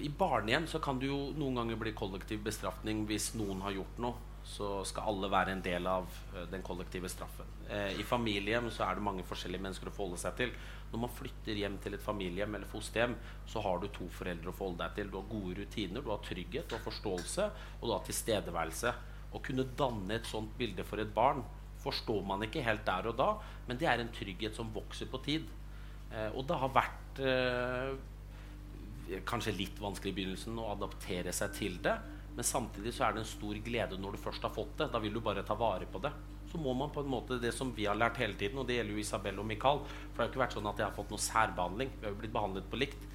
I 0.00 0.10
barnehjem 0.18 0.66
så 0.68 0.80
kan 0.82 1.00
det 1.00 1.08
jo 1.08 1.30
noen 1.36 1.60
ganger 1.60 1.78
bli 1.80 1.94
kollektiv 1.96 2.42
bestraffning 2.44 3.06
hvis 3.08 3.32
noen 3.38 3.62
har 3.64 3.76
gjort 3.78 4.02
noe. 4.02 4.26
Så 4.50 4.80
skal 4.88 5.06
alle 5.06 5.28
være 5.30 5.52
en 5.54 5.62
del 5.64 5.86
av 5.88 6.08
uh, 6.34 6.42
den 6.50 6.64
kollektive 6.66 7.08
straffen. 7.12 7.48
Uh, 7.70 7.92
I 7.96 8.04
familiehjem 8.06 8.68
så 8.72 8.86
er 8.86 8.98
det 8.98 9.06
mange 9.06 9.24
forskjellige 9.28 9.62
mennesker 9.62 9.88
å 9.90 9.94
forholde 9.94 10.20
seg 10.20 10.36
til. 10.40 10.52
Når 10.90 11.04
man 11.04 11.14
flytter 11.14 11.60
hjem 11.60 11.78
til 11.80 11.96
et 11.96 12.04
familiehjem 12.04 12.58
eller 12.58 12.68
fosterhjem, 12.68 13.14
så 13.48 13.62
har 13.64 13.78
du 13.80 13.86
to 13.94 14.08
foreldre 14.12 14.50
å 14.50 14.56
forholde 14.56 14.82
deg 14.82 14.98
til. 14.98 15.12
Du 15.12 15.20
har 15.20 15.30
gode 15.30 15.60
rutiner, 15.60 16.02
du 16.02 16.10
har 16.10 16.24
trygghet, 16.26 16.74
har 16.74 16.84
forståelse, 16.84 17.46
og 17.78 17.86
du 17.86 17.94
har 17.94 18.04
tilstedeværelse. 18.08 18.92
Å 19.30 19.42
kunne 19.46 19.68
danne 19.78 20.18
et 20.18 20.26
sånt 20.28 20.52
bilde 20.58 20.84
for 20.84 21.00
et 21.00 21.14
barn 21.14 21.44
forstår 21.80 22.24
man 22.26 22.44
ikke 22.44 22.64
helt 22.64 22.84
der 22.84 23.08
og 23.08 23.16
da, 23.16 23.30
men 23.68 23.78
det 23.80 23.88
er 23.88 24.02
en 24.02 24.12
trygghet 24.12 24.56
som 24.56 24.72
vokser 24.74 25.08
på 25.10 25.22
tid. 25.24 25.48
Eh, 26.10 26.30
og 26.34 26.46
det 26.48 26.58
har 26.62 26.72
vært 26.74 27.20
eh, 27.22 29.20
kanskje 29.26 29.56
litt 29.56 29.78
vanskelig 29.82 30.12
i 30.12 30.18
begynnelsen 30.18 30.58
å 30.58 30.72
adaptere 30.74 31.34
seg 31.34 31.54
til 31.56 31.78
det. 31.82 31.96
Men 32.36 32.46
samtidig 32.46 32.92
så 32.94 33.06
er 33.06 33.14
det 33.14 33.24
en 33.24 33.32
stor 33.32 33.58
glede 33.64 33.98
når 34.00 34.16
du 34.16 34.22
først 34.22 34.44
har 34.46 34.54
fått 34.54 34.76
det. 34.78 34.90
Da 34.92 35.00
vil 35.02 35.14
du 35.16 35.22
bare 35.24 35.46
ta 35.46 35.56
vare 35.58 35.88
på 35.90 36.02
det. 36.02 36.12
Så 36.50 36.58
må 36.58 36.74
man 36.74 36.90
på 36.90 37.02
en 37.04 37.10
måte 37.10 37.38
det 37.42 37.52
som 37.54 37.70
vi 37.74 37.86
har 37.86 37.98
lært 37.98 38.18
hele 38.18 38.34
tiden, 38.38 38.58
og 38.58 38.66
det 38.66 38.80
gjelder 38.80 38.96
jo 38.96 39.02
Isabel 39.02 39.36
og 39.38 39.46
Mikael 39.46 39.84
For 39.86 40.16
det 40.16 40.22
har 40.22 40.26
jo 40.26 40.32
ikke 40.32 40.42
vært 40.42 40.56
sånn 40.56 40.70
at 40.70 40.80
jeg 40.80 40.88
har 40.88 40.96
fått 40.96 41.12
noe 41.14 41.22
særbehandling. 41.22 41.92
Vi 41.98 42.06
har 42.06 42.14
jo 42.14 42.22
blitt 42.22 42.34
behandlet 42.34 42.66
på 42.70 42.80
likt. 42.80 43.06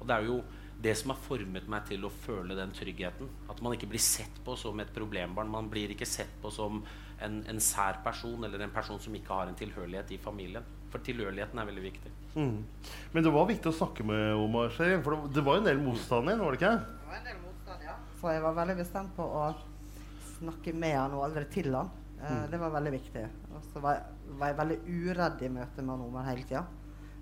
Og 0.00 0.04
det 0.08 0.16
er 0.16 0.28
jo 0.28 0.42
det 0.82 0.92
som 0.98 1.12
har 1.12 1.22
formet 1.22 1.68
meg 1.70 1.86
til 1.88 2.04
å 2.04 2.12
føle 2.12 2.56
den 2.58 2.74
tryggheten. 2.74 3.30
At 3.52 3.62
man 3.64 3.76
ikke 3.76 3.88
blir 3.92 4.02
sett 4.02 4.42
på 4.44 4.56
som 4.58 4.80
et 4.82 4.92
problembarn. 4.92 5.52
Man 5.52 5.70
blir 5.72 5.94
ikke 5.94 6.08
sett 6.08 6.32
på 6.42 6.50
som 6.52 6.82
en, 7.22 7.42
en 7.48 7.62
sær 7.62 8.02
person 8.04 8.44
eller 8.44 8.64
en 8.64 8.74
person 8.74 9.00
som 9.00 9.14
ikke 9.14 9.36
har 9.40 9.48
en 9.48 9.58
tilhørighet 9.58 10.16
i 10.16 10.20
familien. 10.20 10.66
For 10.92 11.04
tilhørigheten 11.06 11.58
er 11.58 11.68
veldig 11.68 11.84
viktig. 11.86 12.12
Mm. 12.36 12.58
Men 13.14 13.24
det 13.24 13.32
var 13.32 13.48
viktig 13.48 13.70
å 13.70 13.76
snakke 13.76 14.04
med 14.08 14.34
Omar 14.36 14.70
Sherin, 14.76 15.02
for 15.04 15.16
det, 15.16 15.32
det 15.38 15.44
var 15.46 15.60
en 15.60 15.68
del 15.68 15.80
motstand 15.80 16.28
igjen, 16.28 16.44
var 16.44 16.54
det 16.54 16.60
ikke? 16.60 16.72
Det 17.00 17.08
var 17.08 17.18
en 17.18 17.28
del 17.30 17.40
motstand, 17.46 17.86
ja. 17.88 17.96
Så 18.20 18.34
jeg 18.36 18.44
var 18.44 18.58
veldig 18.60 18.76
bestemt 18.78 19.16
på 19.16 19.26
å 19.40 19.46
snakke 20.38 20.74
med 20.76 20.96
han 20.98 21.16
og 21.16 21.26
aldri 21.28 21.44
til 21.54 21.74
han. 21.76 21.90
Eh, 22.20 22.28
Mm. 22.32 22.50
Det 22.52 22.58
var 22.62 22.70
veldig 22.70 22.92
viktig. 22.94 23.24
Og 23.56 23.64
så 23.72 23.80
var, 23.82 24.04
var 24.38 24.52
jeg 24.52 24.58
veldig 24.60 24.76
uredd 24.86 25.40
i 25.42 25.48
møte 25.50 25.82
med 25.82 25.90
han 25.96 26.04
Omar 26.06 26.28
hele 26.28 26.44
tida. 26.46 26.62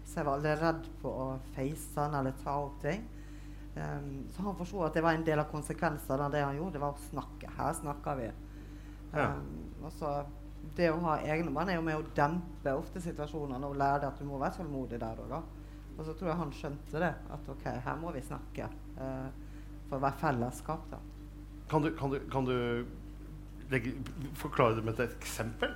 Så 0.04 0.18
jeg 0.20 0.26
var 0.26 0.36
aldri 0.36 0.52
redd 0.60 0.88
på 1.00 1.08
å 1.08 1.26
face 1.54 1.94
han 1.96 2.14
eller 2.18 2.34
ta 2.42 2.58
opp 2.66 2.82
ting. 2.82 3.06
Um, 3.76 4.26
så 4.34 4.42
han 4.42 4.56
forsto 4.58 4.82
at 4.82 4.96
det 4.98 5.02
var 5.06 5.14
en 5.14 5.24
del 5.24 5.38
av 5.38 5.48
konsekvensene 5.52 6.26
av 6.26 6.32
det 6.34 6.42
han 6.42 6.58
gjorde. 6.58 6.74
Det 6.76 6.82
var 6.82 6.96
å 6.96 7.04
snakke. 7.06 7.52
Her 7.56 7.76
snakker 7.78 8.18
vi. 8.18 8.28
Ja. 9.14 9.28
Um, 9.38 9.70
og 9.86 9.92
så 9.94 10.10
det 10.76 10.90
å 10.92 11.00
ha 11.04 11.16
egne 11.26 11.50
barn 11.54 11.68
er 11.72 11.76
jo 11.78 11.82
med 11.84 11.96
å 11.98 12.04
dempe 12.16 12.72
ofte 12.78 13.00
situasjonene 13.02 13.66
og 13.66 13.76
lære 13.80 14.00
deg 14.04 14.08
at 14.12 14.18
du 14.20 14.24
må 14.28 14.38
være 14.40 14.56
tålmodig 14.60 15.00
der 15.02 15.18
òg. 15.24 15.34
Og 15.98 16.04
så 16.06 16.14
tror 16.16 16.30
jeg 16.30 16.38
han 16.40 16.52
skjønte 16.56 17.00
det. 17.02 17.12
At 17.34 17.48
ok, 17.52 17.64
her 17.84 17.96
må 18.00 18.12
vi 18.14 18.22
snakke. 18.24 18.68
Eh, 18.96 19.28
for 19.90 19.98
å 19.98 20.04
være 20.04 20.20
fellesskap, 20.22 20.84
da. 20.92 21.00
Kan 21.70 21.82
du, 21.84 21.90
kan 21.98 22.10
du, 22.14 22.18
kan 22.32 22.46
du 22.46 22.86
legge, 23.70 23.92
forklare 24.38 24.78
det 24.78 24.84
med 24.86 24.98
et 25.00 25.16
eksempel? 25.18 25.74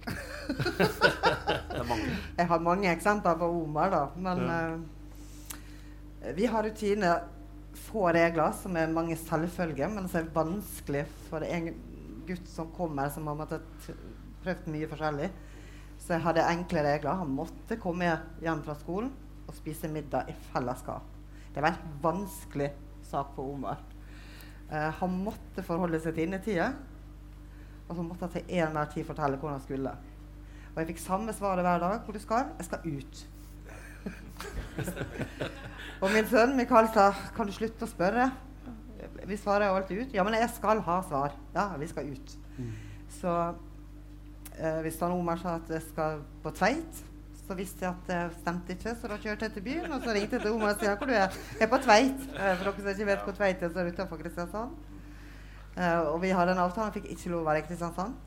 Det 0.10 1.78
er 1.78 1.86
mange. 1.86 2.14
Jeg 2.38 2.48
har 2.50 2.62
mange 2.64 2.90
eksempler 2.92 3.36
på 3.38 3.48
Omar, 3.62 3.90
da. 3.94 4.02
Men 4.16 4.38
Ja. 4.46 4.78
eh, 6.24 6.34
vi 6.36 6.46
har 6.46 6.62
rutiner, 6.66 7.20
få 7.74 8.08
regler, 8.12 8.52
som 8.62 8.76
er 8.76 8.90
mange 8.92 9.16
selvfølger, 9.16 9.88
men 9.88 10.08
som 10.08 10.20
er 10.24 10.30
vanskelig 10.34 11.04
for 11.30 11.40
en 11.46 11.70
gutt 12.30 12.48
som 12.48 12.70
kommer, 12.74 13.10
som 13.12 13.28
har 13.28 13.38
måttet 13.38 13.88
prøvd 14.44 14.68
mye 14.72 14.88
forskjellig. 14.90 15.30
Så 16.00 16.14
jeg 16.14 16.24
hadde 16.24 16.46
enkle 16.48 16.84
regler. 16.86 17.20
Han 17.20 17.32
måtte 17.36 17.78
komme 17.80 18.08
hjem 18.40 18.62
fra 18.64 18.76
skolen 18.80 19.10
og 19.46 19.56
spise 19.56 19.90
middag 19.90 20.30
i 20.30 20.36
fellesskap. 20.52 21.06
Det 21.50 21.62
var 21.62 21.74
en 21.74 21.96
vanskelig 22.02 22.70
sak 23.10 23.34
for 23.34 23.52
Omar. 23.52 23.82
Eh, 24.70 24.90
han 25.00 25.18
måtte 25.24 25.64
forholde 25.66 26.00
seg 26.00 26.14
til 26.14 26.28
innetida. 26.28 26.70
Og 27.88 27.98
så 27.98 28.04
måtte 28.06 28.30
jeg 28.30 28.46
til 28.46 28.62
enhver 28.62 28.92
tid 28.92 29.08
fortelle 29.08 29.40
hvor 29.40 29.52
han 29.52 29.64
skulle. 29.64 29.96
Og 30.70 30.78
jeg 30.78 30.92
fikk 30.92 31.02
samme 31.02 31.34
svaret 31.34 31.66
hver 31.66 31.82
dag. 31.82 31.98
Hvor 32.04 32.14
du 32.14 32.22
skal? 32.22 32.54
Jeg 32.60 32.70
skal 32.70 32.86
ut. 32.86 33.26
og 36.00 36.06
min 36.14 36.28
sønn 36.30 36.54
Mikael 36.56 36.88
sa 36.94 37.10
kan 37.36 37.50
du 37.50 37.52
slutte 37.52 37.84
å 37.84 37.90
spørre. 37.90 38.30
Vi 39.26 39.36
svarer 39.36 39.68
jo 39.68 39.76
alltid 39.78 40.02
ut. 40.02 40.14
Ja, 40.14 40.24
men 40.24 40.36
jeg 40.38 40.50
skal 40.54 40.80
ha 40.86 41.00
svar. 41.08 41.36
Ja, 41.54 41.68
vi 41.80 41.88
skal 41.90 42.12
ut. 42.12 42.36
Så 43.20 43.36
eh, 44.58 44.80
hvis 44.84 45.00
han 45.00 45.12
Omar 45.12 45.40
sa 45.40 45.56
at 45.58 45.70
jeg 45.70 45.82
skal 45.88 46.22
på 46.44 46.52
Tveit, 46.56 47.02
så 47.46 47.56
visste 47.58 47.82
jeg 47.82 47.90
at 47.90 48.06
det 48.06 48.38
stemte 48.38 48.76
ikke, 48.76 48.92
så 48.94 49.08
da 49.10 49.16
kjørte 49.18 49.48
jeg 49.48 49.54
til 49.56 49.64
byen. 49.66 49.92
Og 49.92 50.04
så 50.04 50.14
ringte 50.14 50.38
jeg 50.38 50.44
til 50.44 50.54
Omar 50.54 50.76
og 50.76 50.82
sa 50.84 50.94
hvor 50.94 51.10
du 51.10 51.16
er. 51.16 51.36
Jeg 51.58 51.66
er 51.66 51.72
på 51.72 51.82
Tveit. 51.82 52.26
Eh, 52.36 52.56
for 52.56 52.70
dere 52.70 52.76
som 52.78 52.90
ikke 52.94 53.10
vet 53.10 53.26
hvor 53.26 53.38
Tveit 53.38 53.62
er, 53.62 53.72
så 53.72 53.82
er 53.82 53.88
det 53.88 53.94
utenfor 53.96 54.22
Kristiansand. 54.22 54.74
Eh, 55.76 56.00
og 56.00 56.18
vi 56.22 56.34
hadde 56.34 56.54
en 56.54 56.64
avtale, 56.64 56.88
han 56.90 56.94
fikk 56.94 57.10
ikke 57.14 57.32
lov 57.32 57.44
å 57.44 57.48
være 57.50 57.64
i 57.64 57.66
Kristiansand. 57.68 58.18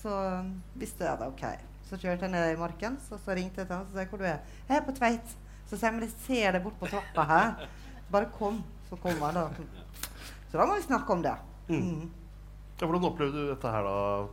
Så 0.00 0.12
um, 0.12 0.52
visste 0.78 1.04
jeg 1.04 1.18
det, 1.20 1.28
ok. 1.32 1.44
Så 1.88 1.98
kjørte 2.00 2.26
jeg 2.26 2.32
ned 2.34 2.52
i 2.52 2.58
marken, 2.60 2.96
så, 3.08 3.18
så 3.22 3.34
ringte 3.36 3.62
jeg 3.62 3.68
til 3.68 3.76
han 3.76 3.86
og 3.86 3.94
sa 3.94 4.06
hvor 4.10 4.22
du 4.22 4.26
er. 4.28 4.40
Jeg 4.68 4.78
er 4.78 4.86
på 4.86 4.94
Tveit. 4.96 5.36
Så 5.66 5.74
sier 5.74 5.88
jeg, 5.88 5.96
men 5.96 6.06
jeg 6.06 6.14
ser 6.26 6.56
deg 6.56 6.62
bort 6.62 6.78
på 6.80 6.90
trappa 6.90 7.26
her. 7.26 7.68
Bare 8.12 8.30
kom. 8.38 8.62
Så 8.88 8.98
kom 9.02 9.18
han 9.24 9.34
da. 9.34 9.48
Så 10.56 10.62
da 10.62 10.66
må 10.70 10.76
vi 10.78 10.86
snakke 10.86 11.12
om 11.12 11.22
det. 11.24 11.34
Mm. 11.68 11.80
Mm. 11.84 12.10
Ja, 12.80 12.86
hvordan 12.86 13.04
opplevde 13.10 13.42
du 13.44 13.48
dette 13.50 13.70
her, 13.72 13.84
da? 13.84 14.28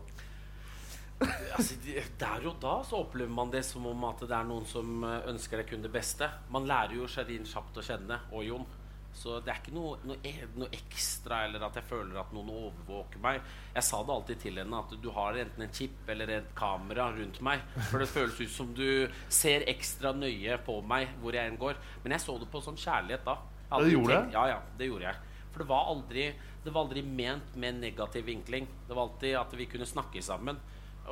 Altså, 1.58 1.76
de- 1.84 2.04
der 2.20 2.46
og 2.50 2.56
da 2.64 2.78
så 2.84 2.98
opplever 3.04 3.32
man 3.32 3.52
det 3.54 3.62
som 3.68 3.86
om 3.88 4.06
at 4.10 4.24
det 4.24 4.32
er 4.36 4.48
noen 4.48 4.66
som 4.68 5.04
eh, 5.08 5.28
ønsker 5.32 5.60
deg 5.62 5.70
kun 5.70 5.84
det 5.86 5.92
beste. 5.94 6.28
Man 6.52 6.66
lærer 6.68 6.96
jo 6.98 7.08
Sherin 7.12 7.46
kjapt 7.48 7.78
å 7.80 7.84
kjenne, 7.86 8.18
og 8.32 8.44
Jon. 8.48 8.66
Så 9.14 9.36
det 9.46 9.52
er 9.54 9.60
ikke 9.62 9.76
noe, 9.76 10.00
noe, 10.10 10.16
e- 10.26 10.48
noe 10.58 10.72
ekstra 10.74 11.44
eller 11.46 11.62
at 11.68 11.76
jeg 11.78 11.86
føler 11.86 12.18
at 12.18 12.32
noen 12.34 12.50
overvåker 12.50 13.22
meg. 13.22 13.44
Jeg 13.76 13.86
sa 13.86 14.00
det 14.04 14.16
alltid 14.16 14.40
til 14.42 14.58
henne 14.58 14.80
at 14.82 14.96
du 15.04 15.10
har 15.14 15.38
enten 15.38 15.68
en 15.68 15.76
chip 15.78 16.10
eller 16.10 16.32
et 16.40 16.48
kamera 16.58 17.12
rundt 17.14 17.38
meg. 17.46 17.62
For 17.92 18.02
det 18.02 18.10
føles 18.10 18.40
ut 18.42 18.56
som 18.56 18.72
du 18.74 18.88
ser 19.30 19.68
ekstra 19.70 20.16
nøye 20.18 20.58
på 20.66 20.80
meg 20.90 21.14
hvor 21.22 21.38
jeg 21.38 21.52
enn 21.52 21.60
går. 21.62 21.78
Men 22.04 22.16
jeg 22.18 22.26
så 22.26 22.40
det 22.42 22.50
på 22.56 22.64
som 22.66 22.80
kjærlighet 22.80 23.24
da. 23.30 23.38
Ja, 23.70 23.80
du 23.86 23.92
gjorde 23.94 24.18
tenkt- 24.18 24.34
Ja, 24.40 24.48
ja, 24.56 24.58
det 24.82 24.90
gjorde 24.90 25.12
jeg. 25.12 25.22
For 25.54 25.64
det 25.64 25.70
var 25.70 25.90
aldri, 25.92 26.28
det 26.64 26.74
var 26.74 26.88
aldri 26.88 27.04
ment 27.06 27.56
med 27.62 27.80
negativ 27.82 28.26
vinkling. 28.26 28.68
Det 28.88 28.96
var 28.96 29.08
alltid 29.08 29.38
at 29.38 29.54
vi 29.58 29.68
kunne 29.70 29.88
snakke 29.88 30.22
sammen. 30.26 30.58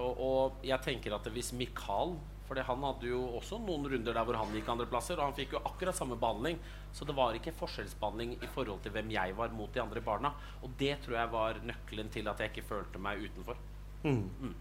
Og, 0.01 0.21
og 0.23 0.65
jeg 0.65 0.81
tenker 0.85 1.13
at 1.17 1.25
hvis 1.33 1.51
Mikael 1.51 2.13
For 2.47 2.59
han 2.63 2.83
hadde 2.83 3.09
jo 3.09 3.19
også 3.37 3.57
noen 3.63 3.85
runder 3.91 4.15
der 4.15 4.25
hvor 4.27 4.35
han 4.39 4.49
gikk 4.55 4.67
andre 4.71 4.87
plasser, 4.91 5.19
og 5.19 5.29
han 5.29 5.35
fikk 5.37 5.53
jo 5.55 5.61
akkurat 5.63 5.95
samme 5.95 6.17
behandling. 6.19 6.57
Så 6.91 7.05
det 7.07 7.15
var 7.15 7.37
ikke 7.37 7.53
forskjellsbehandling 7.55 8.33
i 8.43 8.49
forhold 8.51 8.81
til 8.83 8.91
hvem 8.91 9.13
jeg 9.13 9.37
var 9.37 9.53
mot 9.55 9.71
de 9.71 9.79
andre 9.79 10.03
barna. 10.03 10.33
Og 10.59 10.73
det 10.79 10.97
tror 11.05 11.15
jeg 11.15 11.31
var 11.31 11.61
nøkkelen 11.63 12.11
til 12.11 12.27
at 12.27 12.43
jeg 12.43 12.51
ikke 12.51 12.67
følte 12.73 12.99
meg 12.99 13.23
utenfor. 13.23 13.61
Mm. 14.03 14.51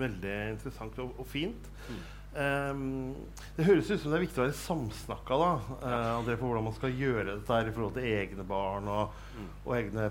Veldig 0.00 0.34
interessant 0.54 0.96
og, 1.04 1.12
og 1.20 1.28
fint. 1.28 1.68
Mm. 1.90 2.00
Ehm, 2.38 3.14
det 3.56 3.64
høres 3.66 3.88
ut 3.90 3.98
som 3.98 4.12
det 4.12 4.20
er 4.20 4.22
viktig 4.22 4.38
å 4.38 4.44
være 4.44 4.54
samsnakka 4.54 5.38
da, 5.40 5.48
uh, 5.82 6.10
André, 6.20 6.36
for 6.38 6.46
hvordan 6.46 6.68
man 6.68 6.76
skal 6.76 6.92
gjøre 6.94 7.24
dette 7.32 7.56
her 7.56 7.66
i 7.66 7.72
forhold 7.74 7.96
til 7.96 8.06
egne 8.06 8.44
barn 8.46 8.86
og, 8.88 9.16
Mm. 9.40 9.48
og 9.64 9.74
egne 9.78 10.04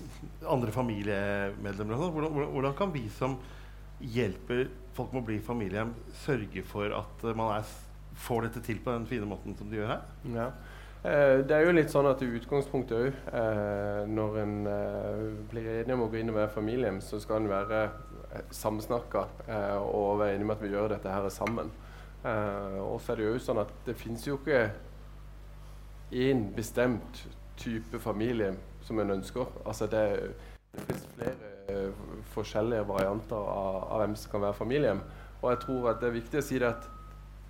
andre 0.54 0.72
familiemedlemmer. 0.72 1.96
sånn. 1.98 2.12
Hvordan, 2.14 2.32
hvordan, 2.32 2.50
hvordan 2.54 2.74
kan 2.78 2.92
vi 2.94 3.08
som 3.12 3.36
hjelper 4.00 4.66
folk 4.96 5.12
med 5.12 5.22
å 5.22 5.26
bli 5.26 5.38
familiehjem, 5.44 5.92
sørge 6.24 6.62
for 6.64 6.92
at 6.96 7.24
eh, 7.24 7.36
man 7.36 7.58
er, 7.58 7.68
får 8.24 8.46
dette 8.46 8.62
til 8.64 8.78
på 8.84 8.92
den 8.94 9.06
fine 9.08 9.28
måten 9.28 9.56
som 9.58 9.68
de 9.68 9.80
gjør 9.80 9.92
her? 9.96 10.02
Ja. 10.32 10.50
Uh, 11.06 11.42
det 11.46 11.54
er 11.54 11.66
jo 11.66 11.74
litt 11.76 11.92
sånn 11.92 12.08
at 12.08 12.22
i 12.24 12.28
utgangspunktet 12.34 12.96
òg, 12.98 13.18
uh, 13.30 14.02
når 14.10 14.38
en 14.42 14.54
eh, 14.66 15.26
blir 15.52 15.68
enig 15.82 15.94
om 15.94 16.06
å 16.06 16.08
gå 16.10 16.18
inn 16.22 16.32
og 16.32 16.38
være 16.40 16.54
familiehjem, 16.56 17.00
så 17.04 17.20
skal 17.22 17.42
en 17.44 17.50
være 17.52 17.82
eh, 17.84 17.98
samsnakka 18.54 19.26
eh, 19.48 19.76
og 19.80 20.20
være 20.20 20.36
enig 20.36 20.46
med 20.46 20.56
at 20.56 20.64
vi 20.64 20.72
gjør 20.74 20.94
dette 20.94 21.12
her 21.12 21.28
sammen. 21.32 21.70
Eh, 22.24 22.78
og 22.82 23.00
så 23.00 23.12
er 23.12 23.20
det 23.20 23.28
jo 23.28 23.42
sånn 23.42 23.62
at 23.62 23.72
det 23.86 23.96
fins 23.98 24.26
jo 24.26 24.38
ikke 24.40 24.64
én 26.16 26.48
bestemt 26.56 27.26
type 27.60 27.98
familie 28.02 28.54
som 28.86 28.98
en 29.00 29.16
ønsker. 29.18 29.46
Altså 29.66 29.88
det, 29.90 30.02
det 30.72 30.84
finnes 30.88 31.06
flere 31.14 31.52
eh, 31.68 32.02
forskjellige 32.34 32.88
varianter 32.88 33.38
av, 33.38 33.80
av 33.90 34.02
hvem 34.02 34.18
som 34.18 34.34
kan 34.34 34.46
være 34.46 34.60
familien. 34.60 35.00
Og 35.42 35.50
jeg 35.52 35.62
tror 35.66 35.90
at 35.90 36.02
det 36.02 36.10
er 36.10 36.18
viktig 36.20 36.40
å 36.40 36.46
si 36.46 36.60
det 36.62 36.70
at 36.70 36.86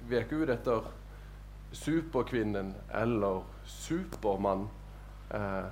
vi 0.07 0.17
er 0.17 0.27
ikke 0.27 0.43
ute 0.43 0.55
etter 0.55 0.87
superkvinnen 1.77 2.75
eller 2.95 3.43
supermann. 3.67 4.69
Eh, 5.31 5.67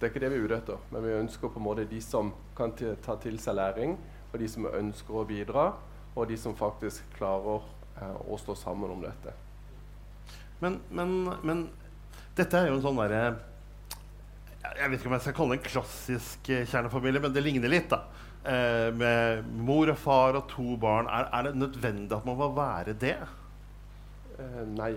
det 0.00 0.06
er 0.06 0.12
ikke 0.12 0.22
det 0.22 0.30
vi 0.32 0.38
er 0.40 0.46
ute 0.48 0.58
etter, 0.62 0.84
men 0.92 1.04
vi 1.04 1.18
ønsker 1.18 1.52
på 1.52 1.60
en 1.60 1.66
måte 1.66 1.84
de 1.88 2.00
som 2.00 2.32
kan 2.56 2.72
ta 2.76 3.16
til 3.20 3.36
seg 3.42 3.58
læring, 3.58 3.98
og 4.32 4.38
de 4.38 4.48
som 4.48 4.66
ønsker 4.66 5.14
å 5.20 5.24
bidra, 5.26 5.72
og 6.16 6.28
de 6.30 6.36
som 6.38 6.54
faktisk 6.58 7.02
klarer 7.16 7.62
eh, 8.00 8.16
å 8.30 8.38
stå 8.38 8.54
sammen 8.58 8.90
om 8.90 9.02
dette. 9.02 9.32
Men, 10.60 10.80
men, 10.90 11.14
men 11.42 11.62
dette 12.36 12.58
er 12.58 12.68
jo 12.68 12.76
en 12.78 12.82
sånn 12.84 12.98
derre 13.00 13.20
jeg- 14.60 14.76
Jeg 14.76 14.90
vet 14.90 15.00
ikke 15.00 15.08
om 15.08 15.12
jeg 15.16 15.20
skal 15.24 15.34
kalle 15.38 15.56
det 15.56 15.60
en 15.64 15.70
klassisk 15.72 16.50
eh, 16.52 16.66
kjernefamilie, 16.68 17.20
men 17.24 17.32
det 17.32 17.42
ligner 17.42 17.68
litt. 17.72 17.88
da. 17.88 18.02
Eh, 18.44 18.90
med 18.92 19.44
mor 19.56 19.88
og 19.92 19.98
far 19.98 20.36
og 20.36 20.46
to 20.48 20.76
barn. 20.76 21.06
Er, 21.08 21.28
er 21.32 21.42
det 21.48 21.54
nødvendig 21.56 22.12
at 22.16 22.24
man 22.28 22.36
må 22.36 22.50
være 22.56 22.92
det? 22.98 23.16
Eh, 24.38 24.62
nei. 24.76 24.92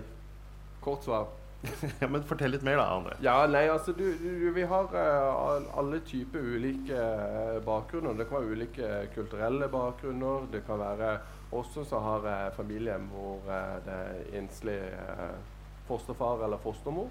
Kort 0.84 1.04
svar. 1.04 1.26
ja, 2.00 2.08
men 2.08 2.24
Fortell 2.28 2.52
litt 2.54 2.64
mer, 2.66 2.76
da, 2.80 2.88
André. 2.96 3.14
Ja, 3.24 3.36
nei, 3.50 3.64
altså 3.72 3.94
du, 3.96 4.04
du, 4.20 4.50
Vi 4.56 4.66
har 4.68 4.90
uh, 4.92 5.78
alle 5.78 6.00
typer 6.06 6.44
ulike 6.54 6.98
eh, 6.98 7.60
bakgrunner. 7.64 8.16
Det 8.18 8.28
kan 8.28 8.42
være 8.42 8.58
ulike 8.58 8.90
kulturelle 9.14 9.68
bakgrunner. 9.72 10.48
Det 10.52 10.64
kan 10.66 10.82
være 10.82 11.16
også 11.54 11.84
så 11.84 11.98
har 12.02 12.24
jeg 12.28 12.54
familiehjem 12.56 13.06
hvor 13.12 13.50
eh, 13.50 13.76
det 13.86 13.94
er 13.94 14.40
enslig 14.40 14.78
eh, 14.88 15.36
fosterfar 15.88 16.44
eller 16.44 16.58
fostermor. 16.62 17.08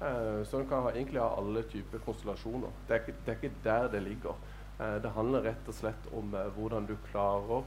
Eh, 0.00 0.46
så 0.46 0.60
en 0.60 0.68
kan 0.70 0.84
ha, 0.86 0.92
egentlig 0.94 1.20
ha 1.20 1.32
alle 1.40 1.64
typer 1.68 2.02
konstellasjoner. 2.04 2.70
Det 2.88 2.96
er, 2.96 3.12
det 3.26 3.34
er 3.34 3.38
ikke 3.40 3.64
der 3.64 3.88
det 3.92 4.02
ligger. 4.02 4.36
Eh, 4.78 4.96
det 5.02 5.14
handler 5.16 5.48
rett 5.50 5.68
og 5.68 5.76
slett 5.76 6.10
om 6.16 6.34
eh, 6.34 6.52
hvordan 6.56 6.86
du 6.88 6.94
klarer 7.10 7.64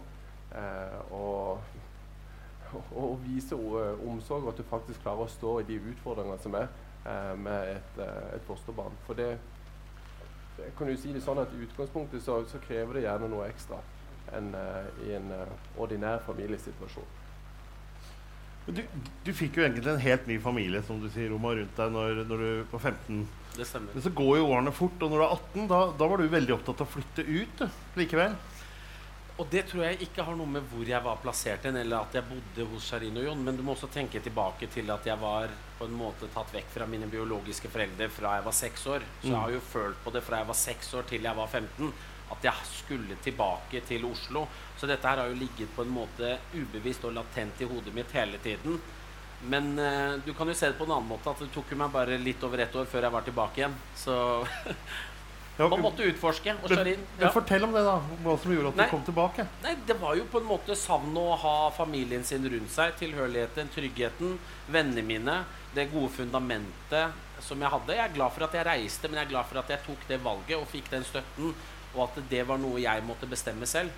eh, 0.55 0.99
å 1.11 1.25
å 2.95 3.13
vise 3.23 3.55
omsorg, 3.55 4.43
og 4.45 4.53
at 4.53 4.61
du 4.61 4.67
faktisk 4.69 5.01
klarer 5.05 5.25
å 5.25 5.31
stå 5.31 5.59
i 5.61 5.67
de 5.67 5.79
utfordringene 5.93 6.39
som 6.43 6.55
er 6.59 6.69
eh, 7.05 7.33
med 7.39 7.73
et, 7.77 7.97
eh, 8.03 8.35
et 8.37 8.45
fosterbarn. 8.47 8.95
For 9.07 9.19
det, 9.19 9.31
det 10.57 10.71
kan 10.77 10.89
du 10.89 10.95
si 10.97 11.13
det 11.13 11.23
sånn 11.25 11.41
at 11.41 11.53
i 11.53 11.63
utgangspunktet 11.65 12.23
så, 12.23 12.41
så 12.49 12.61
krever 12.63 12.99
det 12.99 13.07
gjerne 13.07 13.31
noe 13.31 13.49
ekstra 13.49 13.81
enn 14.37 14.53
eh, 14.57 14.87
i 15.07 15.13
en 15.17 15.29
eh, 15.35 15.59
ordinær 15.81 16.23
familiesituasjon. 16.27 17.19
Du, 18.63 18.79
du 19.25 19.31
fikk 19.35 19.57
jo 19.59 19.65
egentlig 19.65 19.89
en 19.91 19.99
helt 19.99 20.27
ny 20.29 20.37
familie 20.39 20.79
som 20.87 21.01
du 21.01 21.09
sier, 21.11 21.27
Roma, 21.33 21.51
rundt 21.57 21.75
deg 21.75 21.89
når, 21.91 22.21
når 22.29 22.43
du 22.43 22.51
var 22.71 22.85
15. 22.93 23.17
Det 23.57 23.65
stemmer. 23.67 23.91
Men 23.91 24.05
så 24.05 24.11
går 24.15 24.37
jo 24.39 24.45
årene 24.47 24.71
fort, 24.73 25.03
og 25.03 25.11
når 25.11 25.19
du 25.19 25.25
er 25.25 25.33
18, 25.35 25.65
da, 25.67 25.79
da 25.99 26.07
var 26.09 26.21
du 26.21 26.31
veldig 26.31 26.55
opptatt 26.55 26.83
av 26.85 26.87
å 26.87 26.93
flytte 26.93 27.25
ut 27.27 27.59
du, 27.59 27.81
likevel. 27.99 28.37
Og 29.41 29.47
det 29.49 29.63
tror 29.65 29.87
jeg 29.87 29.97
ikke 30.05 30.23
har 30.27 30.35
noe 30.37 30.45
med 30.45 30.65
hvor 30.69 30.85
jeg 30.85 31.01
var 31.01 31.21
plassert 31.21 31.63
hen, 31.65 31.77
eller 31.79 32.03
at 32.05 32.13
jeg 32.19 32.27
bodde 32.27 32.65
hos 32.69 32.85
Sharin 32.85 33.15
og 33.17 33.23
Jon, 33.25 33.39
men 33.41 33.57
du 33.57 33.63
må 33.65 33.73
også 33.73 33.89
tenke 33.89 34.21
tilbake 34.21 34.67
til 34.69 34.91
at 34.93 35.07
jeg 35.09 35.17
var 35.17 35.49
på 35.79 35.87
en 35.89 35.95
måte 35.97 36.29
tatt 36.35 36.53
vekk 36.53 36.69
fra 36.75 36.85
mine 36.89 37.09
biologiske 37.09 37.71
foreldre 37.73 38.11
fra 38.13 38.35
jeg 38.37 38.45
var 38.45 38.57
seks 38.59 38.85
år. 38.93 39.07
Så 39.23 39.31
jeg 39.31 39.39
har 39.39 39.55
jo 39.55 39.63
følt 39.71 40.03
på 40.03 40.13
det 40.13 40.21
fra 40.25 40.43
jeg 40.43 40.51
var 40.51 40.59
seks 40.59 40.93
år 40.99 41.07
til 41.09 41.25
jeg 41.25 41.39
var 41.39 41.49
15, 41.49 41.89
at 42.33 42.45
jeg 42.45 42.67
skulle 42.69 43.17
tilbake 43.25 43.81
til 43.89 44.05
Oslo. 44.05 44.45
Så 44.77 44.89
dette 44.89 45.09
her 45.09 45.23
har 45.23 45.31
jo 45.31 45.39
ligget 45.41 45.73
på 45.73 45.81
en 45.81 45.95
måte 45.97 46.35
ubevisst 46.53 47.09
og 47.09 47.17
latent 47.17 47.65
i 47.65 47.69
hodet 47.69 47.93
mitt 47.95 48.13
hele 48.13 48.37
tiden. 48.43 48.77
Men 49.49 49.73
eh, 49.79 50.13
du 50.23 50.29
kan 50.37 50.47
jo 50.47 50.55
se 50.55 50.69
det 50.69 50.77
på 50.77 50.85
en 50.85 50.93
annen 50.99 51.09
måte, 51.09 51.33
at 51.33 51.41
det 51.41 51.49
tok 51.51 51.73
jo 51.73 51.79
meg 51.81 51.91
bare 51.91 52.21
litt 52.21 52.43
over 52.45 52.61
ett 52.63 52.75
år 52.79 52.85
før 52.87 53.09
jeg 53.09 53.15
var 53.17 53.25
tilbake 53.25 53.63
igjen. 53.63 53.75
Så 53.97 54.15
Ja, 55.57 55.67
man 55.69 55.83
måtte 55.83 56.05
utforske. 56.10 56.55
Og 56.63 56.72
men, 56.74 56.88
inn. 56.95 57.01
ja. 57.19 57.29
fortell 57.33 57.65
om 57.67 57.74
det, 57.75 57.83
da. 57.86 57.98
Hva 58.25 58.33
som 58.41 58.53
gjorde 58.55 58.72
at 58.72 58.79
Nei. 58.79 58.88
du 58.88 58.93
kom 58.95 59.03
tilbake. 59.05 59.45
Nei, 59.62 59.74
det 59.86 59.98
var 60.01 60.15
jo 60.17 60.24
på 60.31 60.41
en 60.41 60.48
måte 60.50 60.77
savnet 60.77 61.19
å 61.22 61.36
ha 61.43 61.57
familien 61.75 62.25
sin 62.25 62.48
rundt 62.50 62.74
seg. 62.74 62.95
Tilhørigheten, 62.98 63.69
tryggheten, 63.75 64.39
vennene 64.74 65.03
mine. 65.05 65.36
Det 65.75 65.86
gode 65.91 66.10
fundamentet 66.15 67.43
som 67.43 67.62
jeg 67.62 67.69
hadde. 67.75 68.00
Jeg 68.00 68.05
er 68.07 68.15
glad 68.15 68.33
for 68.33 68.48
at 68.48 68.57
jeg 68.57 68.65
reiste, 68.65 69.10
men 69.12 69.22
jeg 69.22 69.27
er 69.27 69.36
glad 69.36 69.51
for 69.51 69.62
at 69.62 69.75
jeg 69.75 69.86
tok 69.86 70.07
det 70.10 70.19
valget 70.25 70.57
og 70.57 70.65
fikk 70.72 70.89
den 70.95 71.05
støtten. 71.05 71.53
Og 71.93 72.01
at 72.07 72.17
det 72.31 72.41
var 72.50 72.57
noe 72.57 72.81
jeg 72.81 73.05
måtte 73.05 73.29
bestemme 73.29 73.69
selv. 73.69 73.93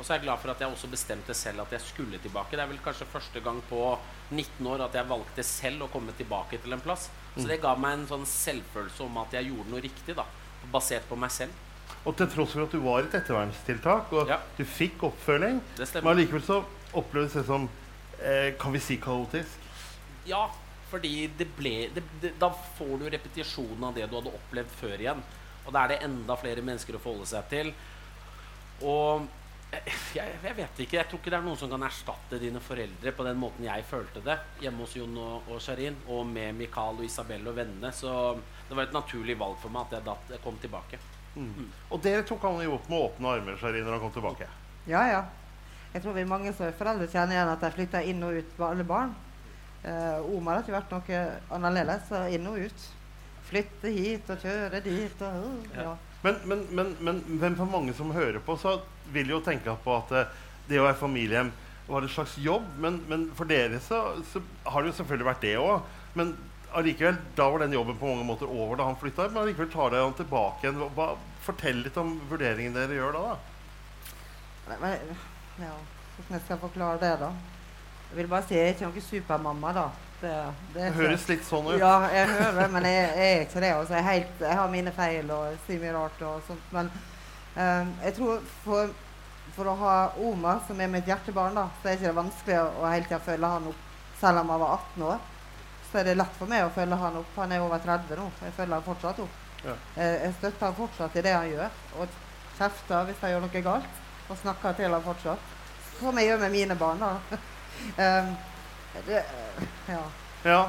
Og 0.00 0.06
så 0.06 0.14
er 0.14 0.18
jeg 0.18 0.24
glad 0.24 0.40
for 0.40 0.50
at 0.50 0.62
jeg 0.64 0.72
også 0.72 0.88
bestemte 0.90 1.34
selv 1.36 1.60
at 1.62 1.74
jeg 1.76 1.84
skulle 1.84 2.18
tilbake. 2.24 2.56
Det 2.56 2.64
er 2.64 2.70
vel 2.70 2.82
kanskje 2.82 3.06
første 3.12 3.42
gang 3.44 3.58
på 3.68 3.82
19 4.32 4.66
år 4.72 4.86
at 4.86 4.96
jeg 4.96 5.10
valgte 5.10 5.44
selv 5.44 5.86
å 5.86 5.90
komme 5.92 6.14
tilbake 6.16 6.58
til 6.62 6.72
en 6.72 6.82
plass. 6.82 7.10
Så 7.36 7.46
det 7.46 7.60
ga 7.62 7.74
meg 7.78 7.98
en 7.98 8.06
sånn 8.08 8.24
selvfølelse 8.26 9.04
om 9.04 9.18
at 9.22 9.36
jeg 9.36 9.52
gjorde 9.52 9.70
noe 9.70 9.82
riktig, 9.84 10.16
da. 10.18 10.24
Basert 10.72 11.08
på 11.08 11.16
meg 11.18 11.30
selv. 11.34 11.52
Og 12.06 12.16
til 12.16 12.28
tross 12.32 12.52
for 12.54 12.64
at 12.64 12.72
du 12.72 12.78
var 12.80 13.02
et 13.04 13.14
ettervernstiltak, 13.18 14.12
og 14.12 14.28
Ja. 14.28 14.38
du 14.56 14.64
fikk 14.64 15.02
oppfølging, 15.10 15.60
men 15.94 16.06
allikevel 16.12 16.42
så 16.42 16.64
opplevdes 16.94 17.32
det 17.40 17.46
som 17.46 17.68
eh, 18.22 18.54
Kan 18.60 18.72
vi 18.72 18.78
si 18.78 18.96
kaotisk? 18.96 19.58
Ja, 20.26 20.46
fordi 20.90 21.30
det 21.38 21.46
ble 21.56 21.88
det, 21.94 22.02
det, 22.20 22.32
Da 22.40 22.50
får 22.78 22.98
du 22.98 23.08
repetisjonen 23.10 23.84
av 23.84 23.94
det 23.94 24.08
du 24.10 24.16
hadde 24.16 24.32
opplevd 24.34 24.72
før 24.80 24.96
igjen. 24.98 25.22
Og 25.66 25.72
da 25.72 25.84
er 25.84 25.88
det 25.88 26.02
enda 26.04 26.36
flere 26.36 26.62
mennesker 26.62 26.96
å 26.96 27.00
forholde 27.02 27.26
seg 27.26 27.48
til. 27.50 27.72
Og 28.82 29.26
jeg, 29.70 30.32
jeg 30.42 30.56
vet 30.56 30.80
ikke. 30.82 30.96
Jeg 30.98 31.06
tror 31.10 31.20
ikke 31.20 31.30
det 31.32 31.38
er 31.38 31.44
noen 31.46 31.58
som 31.60 31.70
kan 31.70 31.84
erstatte 31.86 32.40
dine 32.42 32.62
foreldre 32.64 33.12
på 33.14 33.26
den 33.26 33.38
måten 33.38 33.66
jeg 33.68 33.84
følte 33.86 34.22
det 34.24 34.36
hjemme 34.64 34.82
hos 34.84 34.96
Jon 34.98 35.14
og, 35.22 35.50
og 35.50 35.62
Sharin, 35.62 35.96
og 36.10 36.24
med 36.26 36.56
Mikael 36.58 36.98
og 36.98 37.06
Isabel 37.06 37.46
og 37.46 37.56
vennene. 37.58 37.92
Så 37.94 38.12
det 38.68 38.76
var 38.76 38.88
et 38.88 38.96
naturlig 38.96 39.38
valg 39.38 39.58
for 39.62 39.72
meg 39.74 39.86
at 39.86 39.98
jeg, 39.98 40.06
datt, 40.10 40.34
jeg 40.34 40.42
kom 40.44 40.58
tilbake. 40.62 40.98
Og 41.90 42.00
dere 42.02 42.24
tok 42.26 42.42
han 42.48 42.58
jo 42.64 42.74
opp 42.74 42.88
med 42.90 43.04
åpne 43.06 43.34
armer 43.36 43.58
Sharin, 43.60 43.86
når 43.86 43.96
han 43.96 44.02
kom 44.02 44.14
tilbake. 44.16 44.50
Ja, 44.90 45.04
ja. 45.06 45.22
Jeg 45.94 46.02
tror 46.02 46.14
vi 46.14 46.22
er 46.22 46.30
mange 46.30 46.52
som 46.54 46.66
er 46.66 46.76
foreldre 46.78 47.08
kjenner 47.10 47.34
igjen 47.36 47.50
at 47.50 47.62
de 47.64 47.70
flytter 47.74 48.06
inn 48.10 48.22
og 48.26 48.36
ut 48.38 48.56
med 48.58 48.66
alle 48.68 48.86
barn. 48.86 49.14
Eh, 49.82 50.34
Omar 50.34 50.58
har 50.58 50.64
ikke 50.66 50.76
vært 50.76 50.92
noe 50.94 51.22
annerledes. 51.56 52.06
så 52.10 52.26
Inn 52.34 52.46
og 52.50 52.58
ut. 52.58 52.86
Flytte 53.50 53.90
hit 53.90 54.30
og 54.30 54.42
kjøre 54.44 54.82
dit 54.84 55.22
og 55.26 55.46
uh, 55.46 55.74
Ja. 55.74 55.86
ja. 55.88 55.96
Men, 56.22 56.36
men, 56.44 56.66
men, 56.70 56.94
men, 57.00 57.22
men 57.40 57.56
for 57.56 57.70
mange 57.70 57.94
som 57.96 58.12
hører 58.12 58.40
på, 58.44 58.56
så 58.60 58.76
vil 59.14 59.32
jo 59.32 59.40
tenke 59.44 59.72
på 59.84 59.96
at 59.96 60.12
eh, 60.16 60.38
det 60.68 60.80
å 60.80 60.86
være 60.86 61.00
familiehjem 61.00 61.52
var 61.90 62.04
en 62.04 62.12
slags 62.12 62.36
jobb. 62.38 62.66
Men, 62.78 63.00
men 63.08 63.28
for 63.36 63.48
dere 63.50 63.80
så, 63.82 64.02
så 64.28 64.42
har 64.68 64.82
det 64.82 64.92
jo 64.92 64.98
selvfølgelig 65.00 65.30
vært 65.30 65.46
det 65.46 65.54
òg. 65.60 65.86
Men 66.18 66.34
allikevel, 66.76 67.16
da 67.38 67.48
var 67.50 67.64
den 67.64 67.74
jobben 67.74 67.98
på 67.98 68.10
mange 68.10 68.26
måter 68.28 68.50
over 68.50 68.78
da 68.78 68.90
han 68.90 68.98
flytta. 69.00 69.30
Men 69.30 69.44
allikevel 69.44 69.70
tar 69.72 69.94
dere 69.94 70.06
han 70.06 70.18
tilbake 70.18 70.66
igjen. 70.66 71.16
Fortell 71.46 71.80
litt 71.86 71.96
om 72.00 72.18
vurderingen 72.30 72.76
dere 72.76 72.98
gjør 72.98 73.16
da. 73.16 73.24
da. 73.24 73.38
Ja, 75.60 75.72
hvordan 76.18 76.36
jeg 76.36 76.60
forklare 76.60 77.00
det, 77.00 77.14
da? 77.24 77.32
Jeg 78.10 78.18
vil 78.18 78.30
bare 78.30 78.46
si 78.46 78.56
jeg 78.56 78.68
er 78.68 78.72
ikke 78.74 78.90
noen 78.90 79.06
supermamma, 79.06 79.72
da. 79.74 79.88
Det, 80.20 80.32
det 80.74 80.80
Det 80.82 80.92
høres 80.98 81.28
litt 81.30 81.44
sånn 81.48 81.68
ut. 81.70 81.78
Ja, 81.80 81.94
jeg 82.12 82.28
hører 82.28 82.58
det, 82.58 82.66
men 82.74 82.88
jeg, 82.88 83.04
jeg 83.16 83.36
er 83.36 83.44
ikke 83.46 83.62
det. 83.64 83.70
Altså, 83.76 83.94
jeg, 83.96 84.06
helt, 84.08 84.42
jeg 84.44 84.58
har 84.58 84.72
mine 84.74 84.92
feil 84.96 85.30
og 85.32 85.60
sier 85.66 85.80
mye 85.80 85.94
rart 85.96 86.24
og 86.28 86.42
sånt. 86.48 86.66
Men 86.76 86.90
eh, 87.56 87.92
jeg 88.06 88.16
tror 88.18 88.42
for, 88.64 88.94
for 89.56 89.72
å 89.72 89.76
ha 89.80 89.94
Oma, 90.28 90.58
som 90.66 90.80
er 90.80 90.92
mitt 90.92 91.08
hjertebarn, 91.08 91.56
da, 91.56 91.68
så 91.80 91.88
er 91.88 91.98
ikke 91.98 92.10
det 92.10 92.18
vanskelig 92.20 92.58
å, 92.60 92.66
å 92.82 92.88
hele 92.92 93.08
tida 93.08 93.22
følge 93.30 93.52
han 93.54 93.70
opp. 93.72 93.86
Selv 94.20 94.42
om 94.42 94.52
han 94.52 94.60
var 94.60 94.74
18 94.76 95.06
år, 95.08 95.22
så 95.90 96.00
er 96.02 96.10
det 96.10 96.18
lett 96.20 96.36
for 96.36 96.52
meg 96.52 96.66
å 96.66 96.74
følge 96.74 97.00
han 97.00 97.16
opp. 97.22 97.32
Han 97.40 97.56
er 97.56 97.64
over 97.64 97.80
30 97.86 98.20
nå. 98.20 98.28
Jeg 98.44 98.56
følger 98.58 98.76
han 98.76 98.88
fortsatt 98.90 99.24
opp. 99.24 99.40
Ja. 99.64 99.78
Eh, 99.96 100.18
jeg 100.26 100.36
støtter 100.36 100.66
han 100.66 100.76
fortsatt 100.76 101.16
i 101.16 101.24
det 101.24 101.32
han 101.34 101.48
gjør, 101.48 101.80
og 101.96 102.20
kjefter 102.60 103.08
hvis 103.08 103.24
han 103.24 103.34
gjør 103.34 103.46
noe 103.46 103.64
galt. 103.70 103.98
Og 104.30 104.38
snakker 104.38 104.76
til 104.78 104.92
han 104.92 105.02
fortsatt. 105.08 105.56
Som 105.96 106.20
jeg 106.20 106.28
gjør 106.28 106.44
med 106.44 106.54
mine 106.54 106.76
barn. 106.78 107.00
da. 107.02 107.40
um, 107.96 108.30
det, 109.06 109.24
ja. 109.88 110.02
Ja, 110.44 110.60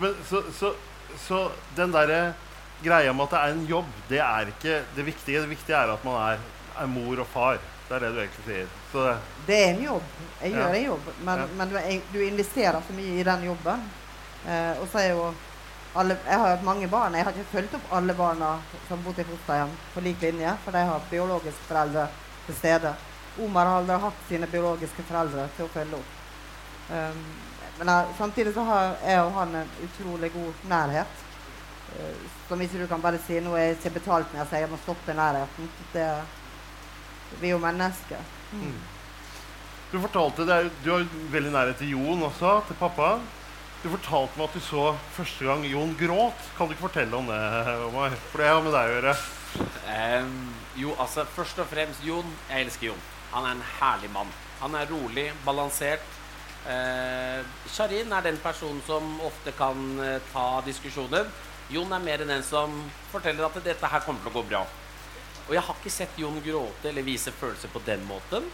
men 0.00 0.14
så, 0.28 0.42
så, 0.54 0.74
så 1.18 1.50
den 1.76 1.92
derre 1.92 2.34
greia 2.82 3.12
med 3.12 3.24
at 3.26 3.30
det 3.34 3.40
er 3.40 3.54
en 3.56 3.64
jobb, 3.66 3.88
det 4.08 4.18
er 4.20 4.50
ikke 4.52 4.82
det 4.96 5.04
viktige. 5.06 5.40
Det 5.40 5.48
viktige 5.50 5.76
er 5.78 5.92
at 5.94 6.04
man 6.04 6.18
er, 6.32 6.38
er 6.82 6.86
mor 6.86 7.20
og 7.24 7.26
far. 7.32 7.58
Det 7.88 7.94
er 7.96 8.02
det 8.02 8.12
du 8.14 8.18
egentlig 8.20 8.44
sier. 8.46 8.70
Så 8.92 9.02
det, 9.06 9.16
Det 9.46 9.56
er 9.62 9.68
en 9.74 9.82
jobb. 9.84 10.02
Jeg 10.42 10.52
gjør 10.52 10.68
Ja. 10.68 10.74
en 10.74 10.84
jobb, 10.84 11.10
men, 11.24 11.38
Ja. 11.38 11.46
men 11.56 11.68
du, 11.70 11.78
du 12.12 12.18
investerer 12.26 12.80
så 12.86 12.92
mye 12.96 13.20
i 13.20 13.22
den 13.22 13.44
jobben. 13.46 13.84
Eh, 14.46 14.80
og 14.80 14.88
så 14.92 14.98
er 14.98 15.08
jo 15.12 15.34
alle, 15.96 16.18
Jeg 16.26 16.38
har 16.38 16.48
hatt 16.56 16.64
mange 16.64 16.88
barn. 16.88 17.14
Jeg 17.14 17.24
har 17.24 17.32
ikke 17.32 17.50
fulgt 17.52 17.74
opp 17.74 17.92
alle 17.92 18.14
barna 18.14 18.58
som 18.88 19.02
bodde 19.04 19.20
i 19.22 19.24
fosterhjem 19.24 19.70
på 19.94 20.00
lik 20.04 20.20
linje, 20.20 20.56
for 20.64 20.72
de 20.72 20.78
har 20.84 21.00
biologiske 21.10 21.68
foreldre 21.68 22.08
til 22.46 22.54
stede. 22.54 22.94
Omar 23.40 23.64
har 23.66 23.78
aldri 23.80 24.00
hatt 24.00 24.20
sine 24.28 24.46
biologiske 24.46 25.02
foreldre 25.08 25.48
til 25.56 25.64
å 25.64 25.68
følge 25.72 25.96
opp. 25.96 26.12
Um, 26.90 27.24
men 27.78 27.92
uh, 27.92 28.16
samtidig 28.18 28.54
så 28.54 28.64
har 28.64 28.96
jeg 29.04 29.22
og 29.22 29.32
han 29.36 29.54
en 29.60 29.70
utrolig 29.86 30.32
god 30.32 30.66
nærhet. 30.70 31.22
Uh, 31.92 32.26
som 32.48 32.60
ikke 32.62 32.82
du 32.82 32.86
kan 32.90 33.02
bare 33.02 33.20
si 33.22 33.38
nå 33.42 33.54
er 33.56 33.70
jeg 33.70 33.78
ikke 33.78 33.96
betalt 34.00 34.34
med, 34.34 34.44
sier 34.48 34.64
jeg 34.64 34.72
må 34.72 34.80
stoppe 34.82 35.14
nærheten. 35.16 35.70
Det, 35.92 36.10
vi 37.40 37.50
er 37.50 37.56
jo 37.56 37.62
mennesker. 37.62 38.28
mm. 38.52 38.76
Du 39.92 40.00
fortalte 40.02 40.42
det 40.42 40.54
er, 40.54 40.70
Du 40.82 40.90
har 40.90 41.04
veldig 41.30 41.52
nærhet 41.54 41.76
til 41.78 41.92
Jon 41.94 42.22
også, 42.26 42.60
til 42.66 42.78
pappa. 42.80 43.16
Du 43.84 43.90
fortalte 43.92 44.38
meg 44.38 44.48
at 44.48 44.56
du 44.56 44.62
så 44.64 44.86
første 45.14 45.46
gang 45.46 45.62
Jon 45.68 45.92
gråt. 45.98 46.48
Kan 46.56 46.66
du 46.66 46.74
ikke 46.74 46.88
fortelle 46.88 47.16
om 47.16 47.28
det, 47.30 47.38
Omar? 47.86 48.16
For 48.32 48.42
det 48.42 48.48
har 48.50 48.64
med 48.64 48.74
deg 48.74 48.88
å 48.88 48.96
gjøre. 48.96 49.12
Um, 49.86 50.32
jo, 50.80 50.94
altså 50.98 51.24
først 51.36 51.60
og 51.62 51.68
fremst 51.70 52.02
Jon. 52.04 52.34
Jeg 52.50 52.66
elsker 52.66 52.90
Jon. 52.90 53.04
Han 53.30 53.46
er 53.46 53.54
en 53.54 53.64
herlig 53.76 54.10
mann. 54.10 54.32
Han 54.62 54.74
er 54.74 54.90
rolig, 54.90 55.28
balansert. 55.46 56.15
Eh, 56.66 57.42
Sharin 57.70 58.12
er 58.12 58.24
den 58.26 58.40
personen 58.42 58.80
som 58.86 59.20
ofte 59.26 59.52
kan 59.58 59.82
eh, 60.02 60.18
ta 60.32 60.62
diskusjoner. 60.66 61.28
Jon 61.70 61.92
er 61.92 62.02
mer 62.02 62.22
enn 62.22 62.32
den 62.36 62.44
som 62.46 62.74
forteller 63.12 63.46
at 63.46 63.58
dette 63.62 63.90
her 63.90 64.04
kommer 64.06 64.22
til 64.24 64.32
å 64.32 64.36
gå 64.38 64.44
bra. 64.50 64.62
Og 65.46 65.54
jeg 65.54 65.62
har 65.62 65.78
ikke 65.78 65.94
sett 65.94 66.18
Jon 66.18 66.40
gråte 66.42 66.90
eller 66.90 67.06
vise 67.06 67.34
følelser 67.34 67.70
på 67.70 67.82
den 67.86 68.02
måten. 68.08 68.46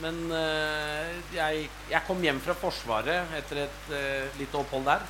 Men 0.00 0.22
eh, 0.32 1.12
jeg, 1.34 1.66
jeg 1.90 2.04
kom 2.06 2.22
hjem 2.24 2.40
fra 2.40 2.56
Forsvaret 2.56 3.34
etter 3.36 3.66
et 3.66 3.90
uh, 3.92 4.38
lite 4.38 4.56
opphold 4.56 4.88
der. 4.88 5.04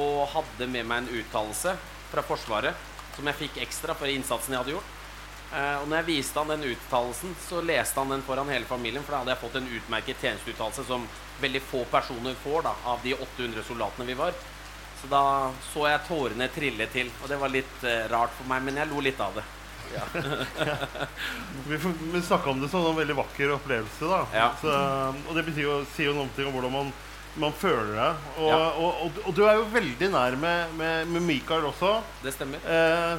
Og 0.00 0.26
hadde 0.34 0.68
med 0.68 0.88
meg 0.88 1.04
en 1.04 1.20
uttalelse 1.22 1.72
fra 2.10 2.24
Forsvaret 2.26 2.88
som 3.16 3.26
jeg 3.26 3.40
fikk 3.46 3.60
ekstra 3.64 3.96
for 3.96 4.12
innsatsen 4.12 4.54
jeg 4.54 4.62
hadde 4.62 4.76
gjort. 4.76 4.96
Eh, 5.50 5.76
og 5.82 5.88
når 5.90 5.96
jeg 6.02 6.06
viste 6.12 6.38
han 6.38 6.52
den 6.52 6.68
uttalelsen, 6.70 7.32
så 7.48 7.60
leste 7.66 7.98
han 7.98 8.12
den 8.14 8.22
foran 8.26 8.48
hele 8.52 8.68
familien. 8.68 9.02
For 9.02 9.16
da 9.16 9.22
hadde 9.24 9.34
jeg 9.34 9.42
fått 9.42 9.58
en 9.60 9.70
utmerket 9.78 10.22
tjenesteuttalelse 10.22 10.84
som 10.86 11.06
veldig 11.42 11.62
få 11.70 11.84
personer 11.90 12.36
får 12.44 12.62
da, 12.68 12.74
av 12.92 13.02
de 13.02 13.14
800 13.16 13.64
soldatene 13.66 14.06
vi 14.06 14.14
var. 14.18 14.32
Så 15.00 15.08
da 15.08 15.22
så 15.72 15.86
jeg 15.88 16.04
tårene 16.06 16.50
trille 16.52 16.86
til, 16.92 17.08
og 17.22 17.30
det 17.32 17.38
var 17.40 17.48
litt 17.54 17.84
uh, 17.86 18.04
rart 18.12 18.34
for 18.36 18.44
meg, 18.50 18.60
men 18.66 18.76
jeg 18.76 18.90
lo 18.90 19.00
litt 19.00 19.20
av 19.24 19.32
det. 19.38 19.46
Ja. 19.90 20.04
Vi, 21.66 21.76
vi 22.12 22.20
snakka 22.22 22.50
om 22.52 22.60
det 22.62 22.68
som 22.70 22.84
en 22.86 22.94
veldig 22.98 23.16
vakker 23.18 23.50
opplevelse. 23.56 24.06
da 24.06 24.20
Ja. 24.36 24.50
så, 24.60 24.74
Og 25.28 25.34
det 25.34 25.42
betyr 25.48 25.64
jo, 25.64 25.78
sier 25.96 26.10
jo 26.12 26.14
noe 26.14 26.28
om 26.46 26.54
hvordan 26.54 26.72
man, 26.76 26.92
man 27.42 27.52
føler 27.58 27.90
det. 27.96 28.10
Og, 28.36 28.48
Ja. 28.52 28.60
og, 28.76 29.00
og, 29.06 29.18
og 29.26 29.34
du 29.34 29.42
er 29.48 29.56
jo 29.58 29.64
veldig 29.72 30.10
nær 30.12 30.36
med, 30.38 30.76
med, 30.78 31.08
med 31.10 31.22
Mikael 31.26 31.66
også. 31.72 31.96
Det 32.22 32.34
stemmer. 32.36 32.62
Eh, 32.62 33.16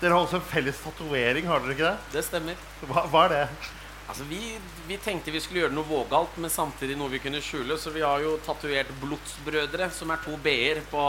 dere 0.00 0.16
har 0.16 0.24
også 0.24 0.40
en 0.40 0.48
felles 0.48 0.80
tatovering, 0.80 1.46
har 1.50 1.60
dere 1.60 1.76
ikke 1.76 1.90
det? 1.90 2.16
Det 2.16 2.24
stemmer. 2.24 2.66
Hva, 2.88 3.04
hva 3.12 3.26
er 3.26 3.34
det? 3.34 3.44
Altså, 4.10 4.24
vi, 4.26 4.56
vi 4.88 4.96
tenkte 4.98 5.30
vi 5.30 5.40
skulle 5.42 5.62
gjøre 5.62 5.76
noe 5.76 5.86
vågalt, 5.86 6.34
men 6.42 6.50
samtidig 6.50 6.96
noe 6.98 7.12
vi 7.12 7.20
kunne 7.22 7.42
skjule. 7.44 7.76
Så 7.78 7.92
vi 7.94 8.02
har 8.02 8.18
jo 8.24 8.38
tatovert 8.46 8.90
'Blodsbrødre', 8.98 9.90
som 9.94 10.10
er 10.10 10.22
to 10.24 10.34
b-er 10.42 10.82
på, 10.90 11.04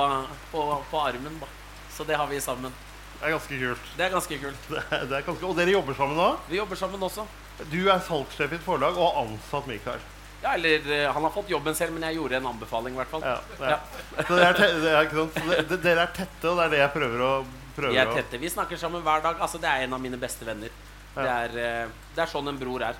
på, 0.51 0.65
på 0.91 1.01
armen. 1.01 1.39
da 1.41 1.49
Så 1.95 2.05
det 2.05 2.19
har 2.19 2.27
vi 2.29 2.41
sammen. 2.43 2.75
Det 3.21 3.29
er 3.29 3.33
ganske 3.35 3.57
kult. 3.63 3.89
Det 3.97 4.05
er 4.05 4.13
ganske 4.13 4.37
kult. 4.43 4.67
Det 4.69 4.83
er, 4.83 5.05
det 5.09 5.17
er 5.17 5.25
ganske, 5.25 5.45
og 5.45 5.57
dere 5.57 5.73
jobber 5.73 5.97
sammen 5.97 6.17
nå? 6.17 6.29
Vi 6.49 6.57
jobber 6.57 6.79
sammen 6.83 7.07
også. 7.09 7.25
Du 7.71 7.79
er 7.85 7.99
salgssjef 8.05 8.53
i 8.53 8.57
et 8.59 8.65
forlag 8.65 8.97
og 8.97 9.07
har 9.07 9.23
ansatt 9.23 9.69
Mikael. 9.69 10.01
Ja, 10.41 10.55
eller 10.55 10.87
eh, 10.89 11.07
Han 11.13 11.23
har 11.23 11.33
fått 11.33 11.49
jobben 11.53 11.75
selv, 11.77 11.93
men 11.93 12.05
jeg 12.09 12.17
gjorde 12.17 12.39
en 12.39 12.47
anbefaling, 12.49 12.95
i 12.95 13.01
hvert 13.01 13.11
fall. 13.11 13.25
Ja, 13.25 13.37
ja. 13.61 13.75
Ja. 13.77 14.25
Så 14.27 14.37
er, 14.41 14.61
er, 14.61 15.65
dere 15.69 16.05
er 16.05 16.13
tette, 16.15 16.49
og 16.49 16.57
det 16.57 16.65
er 16.65 16.73
det 16.73 16.81
jeg 16.81 16.93
prøver 16.95 17.25
å 17.27 17.33
prøver 17.75 17.95
Vi 17.95 18.01
er 18.01 18.13
tette. 18.15 18.39
Vi 18.41 18.49
snakker 18.49 18.79
sammen 18.79 19.03
hver 19.05 19.23
dag. 19.23 19.39
Altså, 19.41 19.61
Det 19.61 19.69
er 19.69 19.85
en 19.85 19.93
av 19.93 20.01
mine 20.01 20.19
beste 20.19 20.47
venner. 20.47 20.71
Det, 21.15 21.27
er, 21.27 21.57
eh, 21.59 21.91
det 22.15 22.23
er 22.23 22.31
sånn 22.31 22.47
en 22.47 22.59
bror 22.59 22.83
er. 22.87 22.99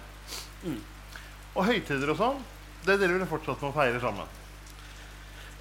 Og 1.56 1.66
høytider 1.68 2.12
og 2.12 2.20
sånn, 2.20 2.44
det 2.86 2.98
dere 3.00 3.18
vil 3.18 3.28
fortsatt 3.30 3.62
med 3.62 3.72
å 3.72 3.76
feire 3.76 4.00
sammen. 4.04 4.38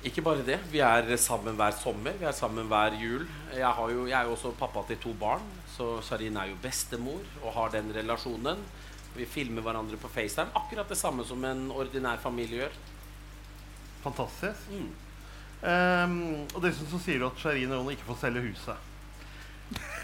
Ikke 0.07 0.23
bare 0.25 0.45
det. 0.45 0.57
Vi 0.73 0.81
er 0.81 1.11
sammen 1.21 1.59
hver 1.59 1.75
sommer. 1.77 2.15
Vi 2.17 2.25
er 2.25 2.37
sammen 2.37 2.69
hver 2.71 2.95
jul. 2.97 3.27
Jeg, 3.53 3.69
har 3.77 3.91
jo, 3.93 4.07
jeg 4.09 4.17
er 4.17 4.29
jo 4.29 4.37
også 4.37 4.55
pappa 4.57 4.83
til 4.89 4.97
to 5.03 5.13
barn, 5.21 5.45
så 5.75 5.99
Sharin 6.05 6.39
er 6.41 6.49
jo 6.49 6.61
bestemor 6.63 7.21
og 7.43 7.53
har 7.59 7.75
den 7.75 7.93
relasjonen. 7.93 8.63
Vi 9.13 9.27
filmer 9.29 9.65
hverandre 9.67 9.99
på 10.01 10.09
FaceTime. 10.09 10.55
Akkurat 10.57 10.89
det 10.89 10.97
samme 10.97 11.27
som 11.29 11.45
en 11.45 11.67
ordinær 11.75 12.23
familie 12.23 12.63
gjør. 12.63 12.79
Fantastisk. 14.07 14.71
Mm. 14.73 14.91
Um, 15.61 16.15
og 16.55 16.63
dessuten 16.65 16.89
så 16.95 17.03
sier 17.05 17.21
du 17.21 17.27
at 17.29 17.43
Sharin 17.43 17.75
og 17.75 17.83
Jon 17.83 17.93
ikke 17.93 18.09
får 18.09 18.23
selge 18.23 18.47
huset. 18.47 18.90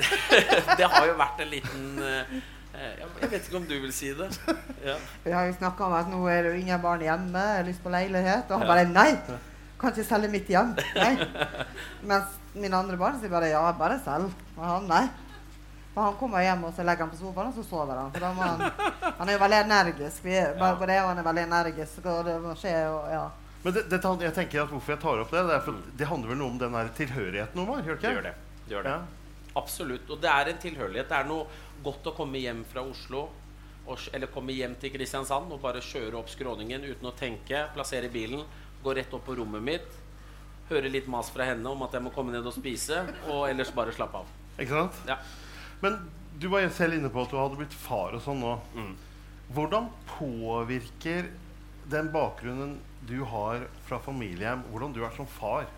Det 0.78 0.86
har 0.92 1.06
jo 1.08 1.14
vært 1.18 1.40
en 1.44 1.50
liten 1.50 1.84
eh, 2.04 2.36
Jeg 2.76 3.06
jeg 3.22 3.30
vet 3.32 3.46
ikke 3.48 3.56
om 3.56 3.66
du 3.68 3.74
vil 3.80 3.92
si 3.96 4.10
det. 4.14 4.28
Ja. 4.84 4.96
Vi 5.24 5.32
har 5.32 5.46
jo 5.48 5.54
snakka 5.56 5.86
om 5.86 5.94
at 5.96 6.08
nå 6.12 6.18
er 6.28 6.42
det 6.50 6.58
ingen 6.60 6.80
barn 6.82 7.00
hjemme, 7.00 7.44
jeg 7.50 7.60
har 7.62 7.68
lyst 7.70 7.82
på 7.84 7.92
leilighet. 7.94 8.50
Og 8.50 8.58
han 8.60 8.66
Ja. 8.66 8.72
bare 8.74 8.84
nei! 8.90 9.38
Kan 9.80 9.92
ikke 9.92 10.04
selge 10.08 10.28
mitt 10.32 10.48
hjem. 10.48 10.74
Nei. 10.96 11.14
Mens 12.08 12.36
mine 12.56 12.76
andre 12.76 12.96
barn 13.00 13.16
sier 13.20 13.32
bare 13.32 13.48
ja, 13.52 13.62
bare 13.76 13.96
selg. 14.04 14.28
Og 14.56 14.62
han 14.64 14.86
nei. 14.88 15.02
For 15.96 16.04
han 16.10 16.16
kommer 16.20 16.44
hjem 16.44 16.64
og 16.68 16.74
så 16.76 16.84
legger 16.84 17.06
han 17.06 17.12
på 17.14 17.16
sofaen, 17.22 17.48
og 17.48 17.56
så 17.56 17.64
sover 17.64 17.96
han. 17.96 18.10
For 18.12 18.20
da 18.20 18.30
må 18.36 18.44
han, 18.44 19.12
han 19.16 19.28
er 19.28 19.36
jo 19.38 19.40
veldig 19.40 19.60
energisk. 19.64 20.24
Vi 20.28 20.36
bare 20.60 20.76
på 20.76 20.88
det, 20.90 20.98
og 21.00 21.08
han 21.14 21.20
er 21.22 21.28
veldig 21.30 21.44
energisk, 21.48 22.04
og 22.04 22.24
det 22.28 22.34
må 22.44 22.52
skje, 22.60 22.74
og 22.92 23.06
ja. 23.12 23.22
Men 23.64 23.72
det, 23.74 23.86
det, 23.90 24.00
jeg 24.22 24.34
tenker 24.36 24.62
at 24.62 24.70
hvorfor 24.70 24.92
jeg 24.92 25.00
tar 25.02 25.22
opp 25.24 25.32
det, 25.32 25.40
det, 25.48 25.54
er 25.56 25.64
for, 25.64 25.78
det 25.98 26.06
handler 26.12 26.28
vel 26.34 26.38
noe 26.42 26.52
om 26.52 26.58
den 26.60 26.76
der 26.76 26.90
tilhørigheten, 27.00 27.62
Omar? 27.64 27.80
Gjør 27.88 27.96
det 27.96 28.02
Det 28.02 28.10
ikke? 28.12 28.12
gjør 28.20 28.26
det. 28.28 28.34
det, 28.36 28.74
gjør 28.76 28.84
det. 28.86 28.92
Ja. 28.92 29.25
Absolutt. 29.56 30.08
Og 30.12 30.20
det 30.20 30.30
er 30.30 30.52
en 30.52 30.62
tilhørighet. 30.62 31.08
Det 31.08 31.18
er 31.18 31.28
noe 31.28 31.46
godt 31.84 32.10
å 32.10 32.14
komme 32.16 32.40
hjem 32.42 32.64
fra 32.68 32.84
Oslo 32.84 33.28
eller 33.86 34.26
komme 34.34 34.54
hjem 34.56 34.74
til 34.82 34.90
Kristiansand 34.90 35.52
og 35.54 35.60
bare 35.62 35.82
kjøre 35.84 36.18
opp 36.18 36.30
skråningen 36.32 36.82
uten 36.88 37.06
å 37.06 37.14
tenke, 37.14 37.68
plassere 37.74 38.10
bilen, 38.10 38.42
gå 38.82 38.94
rett 38.98 39.12
opp 39.14 39.22
på 39.28 39.36
rommet 39.38 39.62
mitt, 39.62 39.86
høre 40.70 40.90
litt 40.90 41.06
mas 41.10 41.30
fra 41.30 41.46
henne 41.46 41.70
om 41.70 41.84
at 41.86 41.94
jeg 41.94 42.02
må 42.02 42.10
komme 42.14 42.34
ned 42.34 42.46
og 42.46 42.56
spise, 42.56 43.04
og 43.30 43.46
ellers 43.46 43.70
bare 43.74 43.94
slappe 43.94 44.24
av. 44.24 44.32
Ikke 44.56 44.72
sant? 44.74 44.98
Ja. 45.06 45.20
Men 45.84 46.00
du 46.40 46.48
var 46.52 46.66
selv 46.74 46.98
inne 46.98 47.12
på 47.12 47.22
at 47.22 47.30
du 47.30 47.38
hadde 47.38 47.60
blitt 47.60 47.76
far 47.86 48.16
og 48.16 48.24
sånn 48.24 48.42
nå. 48.42 48.56
Mm. 48.74 48.92
Hvordan 49.54 49.90
påvirker 50.16 51.30
den 51.86 52.10
bakgrunnen 52.10 52.78
du 53.06 53.20
har 53.30 53.68
fra 53.86 54.00
familiehjem, 54.02 54.66
hvordan 54.72 54.96
du 54.96 55.04
er 55.06 55.14
som 55.14 55.28
far? 55.30 55.70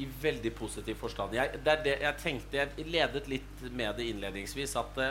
I 0.00 0.06
veldig 0.22 0.52
positiv 0.56 0.96
forstand. 1.00 1.34
Jeg, 1.36 1.60
det 1.64 1.72
er 1.72 1.82
det 1.84 1.96
jeg 2.00 2.18
tenkte 2.22 2.56
Jeg 2.60 2.86
ledet 2.88 3.26
litt 3.28 3.64
med 3.68 3.98
det 3.98 4.06
innledningsvis. 4.08 4.76
At 4.80 4.94
det, 4.96 5.08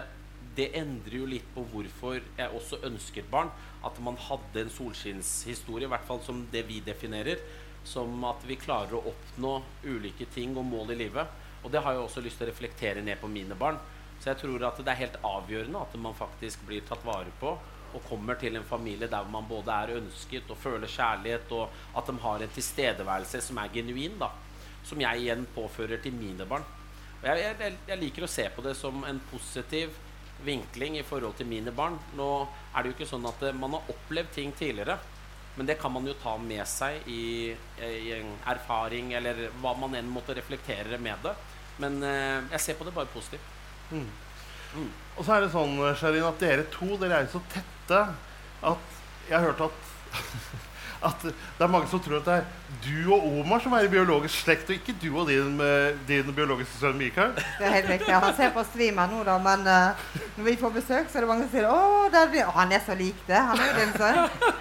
det 0.58 0.70
endrer 0.80 1.20
jo 1.20 1.28
litt 1.30 1.46
på 1.54 1.66
hvorfor 1.74 2.18
jeg 2.18 2.56
også 2.58 2.82
ønsket 2.90 3.30
barn. 3.30 3.52
At 3.86 4.00
man 4.04 4.18
hadde 4.30 4.64
en 4.64 4.74
solskinnshistorie, 4.74 5.86
i 5.86 5.92
hvert 5.92 6.08
fall 6.08 6.24
som 6.26 6.42
det 6.54 6.66
vi 6.70 6.82
definerer. 6.86 7.44
Som 7.86 8.24
at 8.28 8.42
vi 8.50 8.58
klarer 8.60 8.98
å 8.98 9.06
oppnå 9.14 9.54
ulike 9.86 10.28
ting 10.34 10.58
og 10.58 10.68
mål 10.72 10.96
i 10.96 11.00
livet. 11.06 11.38
Og 11.64 11.72
det 11.72 11.84
har 11.84 11.96
jeg 11.96 12.08
også 12.08 12.24
lyst 12.26 12.42
til 12.42 12.48
å 12.48 12.52
reflektere 12.54 13.06
ned 13.06 13.22
på 13.22 13.30
mine 13.32 13.58
barn. 13.60 13.78
Så 14.20 14.32
jeg 14.32 14.42
tror 14.42 14.66
at 14.68 14.80
det 14.82 14.92
er 14.92 15.04
helt 15.06 15.22
avgjørende 15.24 15.86
at 15.86 16.00
man 16.02 16.18
faktisk 16.18 16.66
blir 16.68 16.84
tatt 16.88 17.06
vare 17.08 17.32
på. 17.40 17.54
Og 17.96 18.06
kommer 18.06 18.38
til 18.38 18.58
en 18.58 18.68
familie 18.68 19.10
der 19.10 19.30
man 19.32 19.48
både 19.50 19.74
er 19.74 19.96
ønsket 19.98 20.50
og 20.52 20.60
føler 20.62 20.92
kjærlighet, 20.92 21.50
og 21.56 21.98
at 21.98 22.10
de 22.10 22.22
har 22.26 22.44
en 22.44 22.54
tilstedeværelse 22.58 23.42
som 23.46 23.58
er 23.62 23.72
genuin. 23.74 24.18
da 24.20 24.30
som 24.88 25.02
jeg 25.02 25.24
igjen 25.24 25.46
påfører 25.56 26.02
til 26.04 26.16
mine 26.16 26.46
barn. 26.50 26.66
Og 27.20 27.26
jeg, 27.28 27.56
jeg, 27.60 27.78
jeg 27.90 28.00
liker 28.00 28.26
å 28.26 28.32
se 28.32 28.46
på 28.56 28.64
det 28.66 28.76
som 28.80 29.04
en 29.08 29.20
positiv 29.32 29.96
vinkling 30.46 30.98
i 31.00 31.04
forhold 31.04 31.36
til 31.36 31.50
mine 31.50 31.72
barn. 31.76 31.98
Nå 32.16 32.30
er 32.48 32.82
det 32.82 32.92
jo 32.92 32.98
ikke 32.98 33.10
sånn 33.10 33.28
at 33.30 33.44
eh, 33.44 33.56
man 33.56 33.76
har 33.76 33.92
opplevd 33.92 34.32
ting 34.38 34.54
tidligere, 34.56 34.96
men 35.58 35.68
det 35.68 35.76
kan 35.82 35.92
man 35.92 36.08
jo 36.08 36.16
ta 36.22 36.38
med 36.40 36.64
seg 36.70 37.04
i, 37.12 37.52
i 37.84 38.12
en 38.16 38.32
erfaring, 38.48 39.12
eller 39.18 39.50
hva 39.60 39.74
man 39.76 39.98
enn 40.00 40.12
måtte 40.12 40.38
reflektere 40.38 41.00
med 41.02 41.20
det. 41.26 41.36
Men 41.84 42.00
eh, 42.06 42.40
jeg 42.56 42.64
ser 42.64 42.80
på 42.80 42.88
det 42.88 42.96
bare 42.96 43.12
positivt. 43.12 43.56
Og 45.18 45.26
så 45.26 45.36
er 45.36 45.44
det 45.44 45.52
sånn, 45.52 45.76
Sherin, 46.00 46.28
at 46.30 46.40
dere 46.40 46.68
to 46.72 46.94
dere 47.02 47.20
er 47.20 47.28
jo 47.28 47.36
så 47.40 47.44
tette 47.52 48.02
at 48.70 48.98
jeg 49.30 49.36
har 49.36 49.48
hørt 49.50 49.64
at 49.68 49.88
at 51.00 51.22
det 51.24 51.64
er 51.64 51.72
mange 51.72 51.88
som 51.88 52.02
tror 52.04 52.18
at 52.18 52.26
det 52.28 52.34
er 52.42 52.48
du 52.84 53.12
og 53.14 53.24
Omar 53.40 53.62
som 53.64 53.74
er 53.76 53.86
i 53.88 53.92
biologisk 53.92 54.42
slekt, 54.44 54.70
og 54.70 54.76
ikke 54.76 54.96
du 55.00 55.08
og 55.14 55.30
din, 55.30 55.56
eh, 55.64 55.96
din 56.08 56.28
biologiske 56.36 56.80
sønn 56.80 56.98
Mikael. 57.00 57.32
Det 57.36 57.68
er 57.68 57.76
helt 57.78 57.90
riktig. 57.94 58.14
Han 58.14 58.36
ser 58.36 58.52
på 58.56 58.64
streamen 58.68 59.14
nå, 59.14 59.24
da, 59.28 59.38
men 59.44 59.64
uh, 59.68 60.20
når 60.38 60.44
vi 60.50 60.56
får 60.60 60.74
besøk, 60.76 61.10
så 61.10 61.20
er 61.20 61.26
det 61.26 61.30
mange 61.30 61.48
som 61.48 61.52
sier 61.54 61.68
'Å, 61.70 62.10
der 62.12 62.30
blir 62.32 62.46
Å, 62.46 62.54
han 62.60 62.72
er 62.76 62.84
så 62.86 62.96
lik 63.00 63.20
det. 63.28 63.40
Han 63.40 63.60
er 63.60 63.72
jo 63.72 63.80
din 63.80 63.94
sønn.' 63.96 64.20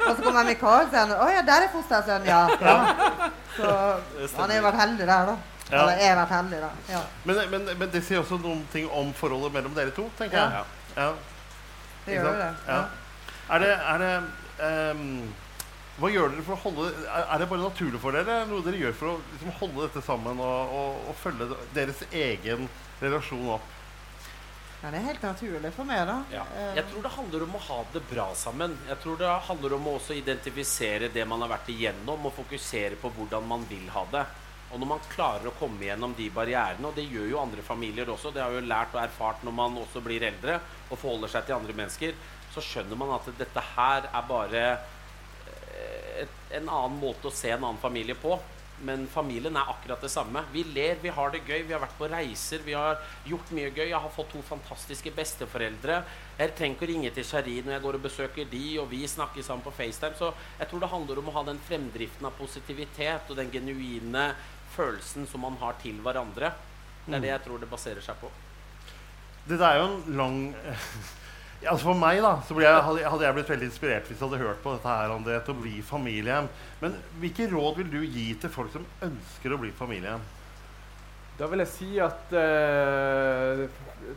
Og 0.08 0.16
så 0.16 0.22
kommer 0.22 0.46
Mikael 0.46 0.86
og 0.86 0.90
sier 0.92 1.04
han, 1.04 1.14
'Å 1.18 1.28
ja, 1.34 1.42
der 1.50 1.66
er 1.66 1.72
fostersønnen, 1.74 2.28
ja'. 2.28 2.46
ja. 2.60 3.30
Så 3.58 4.36
han 4.38 4.50
har 4.50 4.62
vært 4.70 4.82
heldig 4.84 5.06
der, 5.06 5.32
da. 5.32 5.36
Ja. 5.68 5.82
Eller 5.82 6.04
er 6.06 6.14
vært 6.16 6.32
heldig, 6.32 6.60
da. 6.62 6.70
Ja. 6.88 7.02
Men, 7.24 7.42
men, 7.50 7.66
men 7.82 7.90
det 7.92 8.04
sier 8.06 8.22
også 8.22 8.38
noen 8.40 8.62
ting 8.72 8.86
om 8.88 9.10
forholdet 9.16 9.52
mellom 9.58 9.74
dere 9.76 9.92
to, 9.96 10.06
tenker 10.18 10.38
jeg. 10.38 10.64
Ja. 10.96 11.10
Det 12.06 12.16
gjør 12.16 12.40
det. 12.40 12.78
Er 13.48 13.62
det, 13.64 13.74
er 13.92 13.98
det 14.02 14.12
ehm, 14.64 15.34
Hva 15.98 16.10
gjør 16.14 16.30
dere 16.30 16.44
for 16.46 16.54
å 16.54 16.62
holde 16.62 16.90
Er 17.10 17.24
er 17.34 17.40
det 17.42 17.48
bare 17.50 17.64
naturlig 17.64 17.98
for 18.02 18.14
dere? 18.14 18.36
er 18.42 18.46
Noe 18.50 18.62
dere 18.62 18.78
gjør 18.78 18.94
for 18.94 19.10
å 19.10 19.16
liksom, 19.32 19.50
holde 19.60 19.86
dette 19.88 20.02
sammen 20.06 20.38
og, 20.38 20.74
og, 20.78 21.00
og 21.10 21.16
følge 21.18 21.48
deres 21.74 22.04
egen 22.12 22.68
relasjon 23.02 23.48
opp? 23.56 23.74
Ja, 24.78 24.92
det 24.94 25.00
er 25.00 25.08
helt 25.08 25.24
naturlig 25.26 25.72
for 25.74 25.88
meg, 25.88 26.04
da. 26.06 26.20
Ja. 26.30 26.44
Eh, 26.54 26.76
Jeg 26.78 26.84
tror 26.92 27.02
det 27.02 27.10
handler 27.16 27.42
om 27.48 27.56
å 27.58 27.62
ha 27.66 27.78
det 27.96 28.02
bra 28.06 28.28
sammen. 28.38 28.76
Jeg 28.86 29.00
tror 29.02 29.16
det 29.18 29.30
handler 29.48 29.74
om 29.74 29.88
å 29.90 29.94
også 29.98 30.14
identifisere 30.14 31.08
det 31.10 31.24
man 31.26 31.42
har 31.42 31.50
vært 31.50 31.72
igjennom, 31.74 32.28
og 32.30 32.36
fokusere 32.36 32.94
på 33.02 33.10
hvordan 33.16 33.48
man 33.50 33.64
vil 33.66 33.88
ha 33.90 34.04
det. 34.12 34.22
Og 34.70 34.78
når 34.78 34.90
man 34.92 35.02
klarer 35.10 35.48
å 35.50 35.54
komme 35.58 35.82
gjennom 35.82 36.14
de 36.14 36.28
barrierene, 36.30 36.86
og 36.86 36.94
det 36.94 37.08
gjør 37.10 37.26
jo 37.32 37.40
andre 37.42 37.64
familier 37.66 38.12
også, 38.14 38.30
det 38.30 38.44
har 38.44 38.54
jo 38.54 38.62
lært 38.70 38.94
og 38.94 39.02
erfart 39.02 39.42
når 39.42 39.56
man 39.58 39.80
også 39.82 40.02
blir 40.04 40.22
eldre 40.28 40.60
og 40.92 40.94
forholder 40.94 41.32
seg 41.34 41.48
til 41.48 41.56
andre 41.58 41.74
mennesker, 41.74 42.14
så 42.54 42.62
skjønner 42.62 43.00
man 43.02 43.16
at 43.16 43.26
dette 43.40 43.64
her 43.74 44.06
er 44.12 44.28
bare 44.30 44.62
et, 46.24 46.38
en 46.60 46.68
annen 46.68 47.00
måte 47.00 47.28
å 47.28 47.34
se 47.34 47.50
en 47.54 47.62
annen 47.64 47.82
familie 47.82 48.16
på. 48.18 48.38
Men 48.86 49.08
familien 49.10 49.56
er 49.58 49.70
akkurat 49.72 50.02
det 50.04 50.10
samme. 50.12 50.44
Vi 50.52 50.62
ler, 50.70 51.00
vi 51.02 51.10
har 51.10 51.32
det 51.34 51.40
gøy, 51.42 51.64
vi 51.66 51.74
har 51.74 51.82
vært 51.82 51.96
på 51.98 52.08
reiser, 52.12 52.62
vi 52.62 52.76
har 52.78 53.00
gjort 53.26 53.50
mye 53.56 53.72
gøy. 53.72 53.88
Jeg 53.88 53.98
har 53.98 54.12
fått 54.14 54.30
to 54.30 54.42
fantastiske 54.46 55.10
besteforeldre. 55.16 55.96
Jeg 56.38 56.54
trenger 56.54 56.76
ikke 56.76 56.86
å 56.86 56.90
ringe 56.92 57.10
til 57.16 57.26
Shari 57.26 57.56
når 57.64 57.74
jeg 57.74 57.84
går 57.88 57.98
og 57.98 58.06
besøker 58.06 58.52
de, 58.52 58.62
og 58.78 58.86
vi 58.92 59.02
snakker 59.10 59.42
sammen 59.42 59.66
på 59.66 59.74
FaceTime. 59.74 60.14
Så 60.20 60.30
jeg 60.60 60.70
tror 60.70 60.84
det 60.84 60.92
handler 60.94 61.22
om 61.22 61.32
å 61.32 61.36
ha 61.40 61.44
den 61.50 61.58
fremdriften 61.66 62.30
av 62.30 62.38
positivitet 62.38 63.32
og 63.32 63.40
den 63.40 63.50
genuine 63.54 64.30
følelsen 64.76 65.26
som 65.26 65.42
man 65.42 65.58
har 65.58 65.74
til 65.82 65.98
hverandre. 66.04 66.52
Det 67.08 67.16
er 67.16 67.24
det 67.24 67.34
jeg 67.34 67.46
tror 67.48 67.58
det 67.58 67.70
baserer 67.72 68.04
seg 68.04 68.20
på. 68.22 68.30
Det 69.48 69.58
er 69.64 69.78
jo 69.80 69.86
en 69.88 70.18
lang 70.20 70.40
altså 71.64 71.88
For 71.88 71.98
meg 71.98 72.22
da, 72.22 72.36
så 72.46 72.54
jeg, 72.62 72.80
hadde, 72.86 73.24
jeg 73.24 73.34
blitt 73.34 73.52
veldig 73.52 73.68
inspirert 73.68 74.08
hvis 74.08 74.20
jeg 74.20 74.28
hadde 74.28 74.42
hørt 74.44 74.62
på 74.62 74.76
dette 74.76 74.96
her 75.00 75.14
det 75.26 75.38
til 75.46 75.56
å 75.56 75.62
bli 75.62 75.78
familiehjem. 75.82 76.50
Men 76.82 76.98
hvilke 77.18 77.48
råd 77.50 77.80
vil 77.82 77.92
du 77.92 78.02
gi 78.04 78.32
til 78.38 78.52
folk 78.52 78.74
som 78.74 78.86
ønsker 79.02 79.54
å 79.54 79.62
bli 79.62 79.72
familiehjem? 79.74 80.26
Da 81.38 81.46
vil 81.46 81.62
jeg 81.62 81.70
si 81.70 81.88
at 82.02 82.32
eh, 82.34 83.60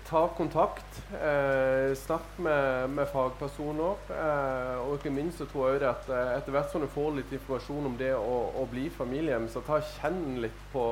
ta 0.08 0.22
kontakt. 0.34 0.96
Eh, 1.14 1.92
snakk 1.94 2.40
med, 2.42 2.90
med 2.98 3.06
fagpersoner. 3.12 4.00
Eh, 4.16 4.80
og 4.82 4.96
ikke 4.96 5.14
minst 5.14 5.38
så 5.38 5.46
tror 5.52 5.70
jeg 5.70 5.86
at 5.86 6.10
eh, 6.10 6.32
etter 6.40 6.56
hvert 6.56 6.74
som 6.74 6.82
du 6.82 6.90
får 6.90 7.20
litt 7.20 7.36
informasjon 7.38 7.92
om 7.92 8.00
det 8.00 8.16
å, 8.18 8.40
å 8.58 8.66
bli 8.72 8.88
familiehjem, 8.96 9.46
så 9.54 9.62
ta 9.68 9.78
kjenn 10.00 10.40
litt 10.42 10.66
på, 10.74 10.88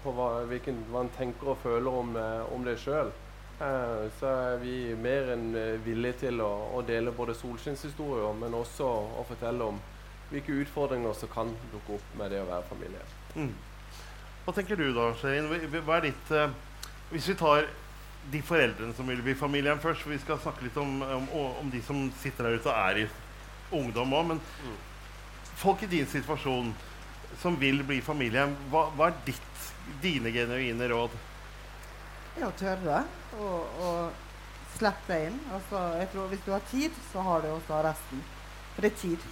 på 0.00 0.16
hva, 0.16 0.30
hvilken, 0.48 0.80
hva 0.88 1.04
en 1.04 1.12
tenker 1.18 1.52
og 1.52 1.60
føler 1.66 2.00
om, 2.00 2.16
eh, 2.16 2.54
om 2.56 2.64
det 2.64 2.78
sjøl. 2.80 3.12
Eh, 3.62 4.06
så 4.18 4.26
er 4.26 4.56
vi 4.62 4.76
mer 4.98 5.28
enn 5.36 5.52
eh, 5.54 5.76
villige 5.84 6.16
til 6.24 6.40
å, 6.42 6.50
å 6.74 6.80
dele 6.86 7.12
både 7.14 7.34
solskinnshistorier, 7.38 8.32
men 8.40 8.56
også 8.58 8.88
å 9.20 9.24
fortelle 9.28 9.68
om 9.70 9.78
hvilke 10.32 10.56
utfordringer 10.64 11.14
som 11.14 11.30
kan 11.30 11.52
dukke 11.70 11.98
opp 11.98 12.16
med 12.18 12.32
det 12.32 12.40
å 12.42 12.48
være 12.48 12.66
familie. 12.70 13.04
Mm. 13.36 13.52
Hva 14.44 14.54
tenker 14.56 14.80
du 14.80 14.88
da, 14.96 15.12
Sherin? 15.20 15.46
Hva 15.70 15.82
hva 15.86 15.98
er 16.00 16.08
ditt 16.08 16.30
uh, 16.34 16.48
Hvis 17.12 17.28
vi 17.30 17.36
tar 17.38 17.68
de 18.32 18.40
foreldrene 18.42 18.96
som 18.96 19.06
vil 19.06 19.20
bli 19.22 19.34
familien 19.38 19.78
først, 19.82 20.02
for 20.02 20.14
vi 20.14 20.18
skal 20.22 20.40
snakke 20.42 20.64
litt 20.66 20.78
om, 20.80 20.96
om, 21.04 21.28
om 21.60 21.70
de 21.70 21.82
som 21.86 22.00
sitter 22.22 22.48
der 22.48 22.58
ute 22.58 22.70
og 22.72 22.78
er 22.80 23.02
i 23.04 23.10
ungdom 23.78 24.16
òg, 24.18 24.32
men 24.32 24.40
Mm. 24.62 24.76
folk 25.62 25.82
i 25.82 25.90
din 25.90 26.06
situasjon 26.06 26.72
som 27.42 27.56
vil 27.60 27.82
bli 27.86 28.00
familien, 28.02 28.56
hva, 28.70 28.88
hva 28.96 29.10
er 29.10 29.20
ditt, 29.26 29.68
dine 30.02 30.32
genuine 30.34 30.88
råd? 30.90 31.14
Er 32.38 32.46
å 32.48 32.52
tørre 32.56 33.02
og 33.38 34.12
slippe 34.82 35.12
deg 35.12 35.28
inn. 35.30 35.38
Altså, 35.54 35.82
jeg 36.00 36.10
tror 36.12 36.32
Hvis 36.32 36.44
du 36.46 36.50
har 36.52 36.66
tid, 36.70 36.98
så 37.12 37.20
har 37.26 37.42
du 37.42 37.52
også 37.52 37.82
resten. 37.84 38.24
For 38.74 38.82
det 38.82 38.92
er 38.92 39.00
tid. 39.00 39.30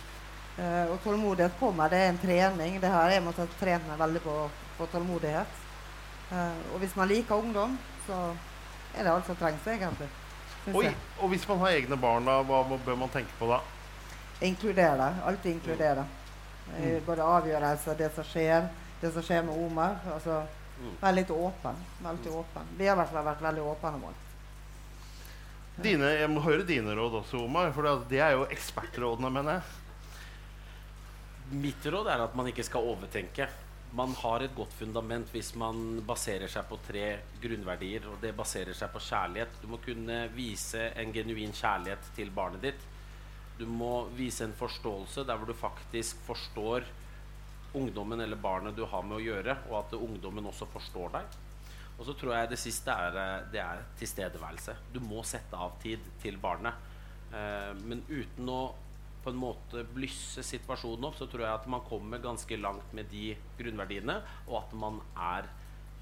Uh, 0.58 0.92
og 0.92 0.98
tålmodighet 1.04 1.58
kommer. 1.60 1.88
Det 1.88 1.98
er 1.98 2.10
en 2.10 2.20
trening. 2.20 2.80
Det 2.80 2.92
her 2.92 3.10
Jeg 3.10 3.24
måtte 3.24 3.48
trene 3.60 3.84
meg 3.88 3.98
veldig 3.98 4.22
på, 4.24 4.36
på 4.78 4.88
tålmodighet. 4.92 5.58
Uh, 6.30 6.74
og 6.74 6.78
hvis 6.78 6.96
man 6.96 7.08
liker 7.08 7.34
ungdom, 7.34 7.78
så 8.06 8.18
er 8.94 9.04
det 9.04 9.12
alt 9.12 9.26
som 9.26 9.36
trengs, 9.36 9.66
egentlig. 9.66 10.08
Oi, 10.74 10.90
og 11.18 11.28
hvis 11.32 11.46
man 11.48 11.58
har 11.62 11.78
egne 11.78 11.96
barn, 11.96 12.26
da, 12.28 12.42
hva 12.44 12.60
må, 12.68 12.76
bør 12.84 12.98
man 13.00 13.08
tenke 13.10 13.32
på 13.38 13.48
da? 13.48 13.62
Inkludere 14.44 14.96
det. 15.00 15.12
Alltid 15.26 15.52
inkludere. 15.56 16.06
Mm. 16.70 17.00
både 17.06 17.22
avgjørelser, 17.26 17.96
det 17.98 18.12
som 18.14 18.24
skjer, 18.24 18.68
det 19.00 19.08
som 19.10 19.24
skjer 19.26 19.40
med 19.42 19.56
Omar. 19.58 19.96
Altså, 20.14 20.42
Mm. 20.80 20.96
Veldig 21.00 21.30
åpen. 21.30 21.80
Veldig 22.02 22.34
åpen. 22.40 22.74
Vi 22.78 22.88
har 22.88 22.96
i 22.96 23.00
hvert 23.02 23.12
fall 23.12 23.26
vært 23.26 23.42
veldig 23.44 23.64
åpne 23.72 23.94
om 23.98 24.04
alt. 24.10 24.26
Dine, 25.80 26.10
jeg 26.18 26.28
må 26.32 26.42
høre 26.44 26.64
dine 26.68 26.94
råd 26.96 27.20
også, 27.22 27.44
Omar. 27.44 27.70
For 27.76 27.86
det, 27.86 27.94
det 28.10 28.20
er 28.24 28.36
jo 28.36 28.46
ekspertrådene, 28.52 29.30
mener 29.32 29.58
jeg. 29.58 29.64
Mitt 31.60 31.86
råd 31.92 32.08
er 32.12 32.24
at 32.24 32.36
man 32.38 32.48
ikke 32.50 32.64
skal 32.66 32.86
overtenke. 32.92 33.48
Man 33.96 34.12
har 34.20 34.44
et 34.44 34.54
godt 34.54 34.74
fundament 34.78 35.32
hvis 35.34 35.50
man 35.58 35.98
baserer 36.06 36.50
seg 36.50 36.68
på 36.68 36.78
tre 36.86 37.06
grunnverdier. 37.42 38.06
Og 38.12 38.20
det 38.22 38.32
baserer 38.38 38.76
seg 38.76 38.92
på 38.92 39.02
kjærlighet. 39.02 39.60
Du 39.62 39.68
må 39.72 39.80
kunne 39.82 40.22
vise 40.36 40.90
en 41.00 41.12
genuin 41.14 41.52
kjærlighet 41.56 42.12
til 42.16 42.32
barnet 42.34 42.64
ditt. 42.68 42.88
Du 43.60 43.66
må 43.68 44.06
vise 44.16 44.46
en 44.46 44.56
forståelse 44.56 45.26
der 45.28 45.36
hvor 45.36 45.50
du 45.50 45.56
faktisk 45.58 46.20
forstår 46.28 46.86
ungdommen 47.74 48.20
eller 48.20 48.36
barnet 48.40 48.76
du 48.76 48.84
har 48.84 49.06
med 49.06 49.18
å 49.18 49.22
gjøre, 49.22 49.56
og 49.70 49.78
at 49.84 49.96
ungdommen 49.98 50.46
også 50.50 50.68
forstår 50.72 51.14
deg. 51.16 51.38
Og 51.98 52.06
så 52.08 52.14
tror 52.16 52.34
jeg 52.34 52.50
det 52.50 52.58
siste 52.60 52.92
er, 52.92 53.16
eh, 53.20 53.48
det 53.52 53.60
er 53.60 53.82
tilstedeværelse. 54.00 54.76
Du 54.92 55.00
må 55.04 55.22
sette 55.22 55.56
av 55.56 55.76
tid 55.82 56.00
til 56.22 56.38
barnet. 56.40 56.74
Eh, 57.32 57.74
men 57.84 58.02
uten 58.08 58.48
å 58.48 58.62
på 59.20 59.30
en 59.30 59.36
måte 59.36 59.84
blysse 59.94 60.42
situasjonen 60.46 61.04
opp, 61.10 61.18
så 61.18 61.28
tror 61.28 61.44
jeg 61.44 61.52
at 61.52 61.66
man 61.68 61.84
kommer 61.84 62.22
ganske 62.22 62.56
langt 62.56 62.94
med 62.96 63.10
de 63.12 63.34
grunnverdiene, 63.58 64.16
og 64.48 64.62
at 64.62 64.72
man 64.80 65.00
er 65.12 65.50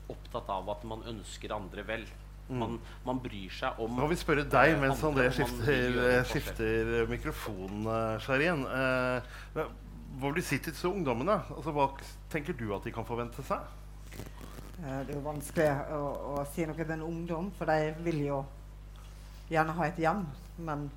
opptatt 0.08 0.48
av 0.54 0.70
at 0.70 0.86
man 0.88 1.02
ønsker 1.10 1.52
andre 1.52 1.84
vel. 1.88 2.06
Man, 2.48 2.78
man 3.04 3.18
bryr 3.20 3.52
seg 3.52 3.76
om 3.84 3.98
Nå 3.98 4.06
vil 4.06 4.14
vi 4.14 4.22
spørre 4.22 4.44
deg 4.48 4.70
eh, 4.72 4.78
mens 4.80 5.02
andre, 5.04 5.26
André 5.28 5.34
skifter, 5.36 6.22
skifter 6.30 6.92
mikrofonen, 7.10 7.82
eh, 7.92 8.14
Sharin. 8.24 8.62
Eh, 8.64 9.66
hva- 10.16 10.28
vil 10.32 10.34
du 10.40 10.42
si 10.42 10.58
til 10.58 10.72
disse 10.72 10.88
ungdommene? 10.88 11.40
Altså, 11.56 11.72
hva 11.76 11.88
tenker 12.32 12.56
du 12.56 12.72
at 12.74 12.84
de 12.84 12.92
kan 12.92 13.04
forvente 13.04 13.42
seg? 13.44 13.60
Eh, 14.82 15.04
Det 15.04 15.10
er 15.10 15.14
jo 15.18 15.24
vanskelig 15.26 15.68
å, 15.92 16.02
å 16.38 16.44
si 16.54 16.64
noe 16.66 16.74
til 16.78 16.90
en 16.96 17.02
ungdom, 17.02 17.50
for 17.58 17.66
de 17.66 17.94
vil 18.06 18.20
jo 18.26 18.44
gjerne 19.50 19.74
ha 19.74 19.86
et 19.86 19.98
hjem. 19.98 20.24
Men 20.58 20.90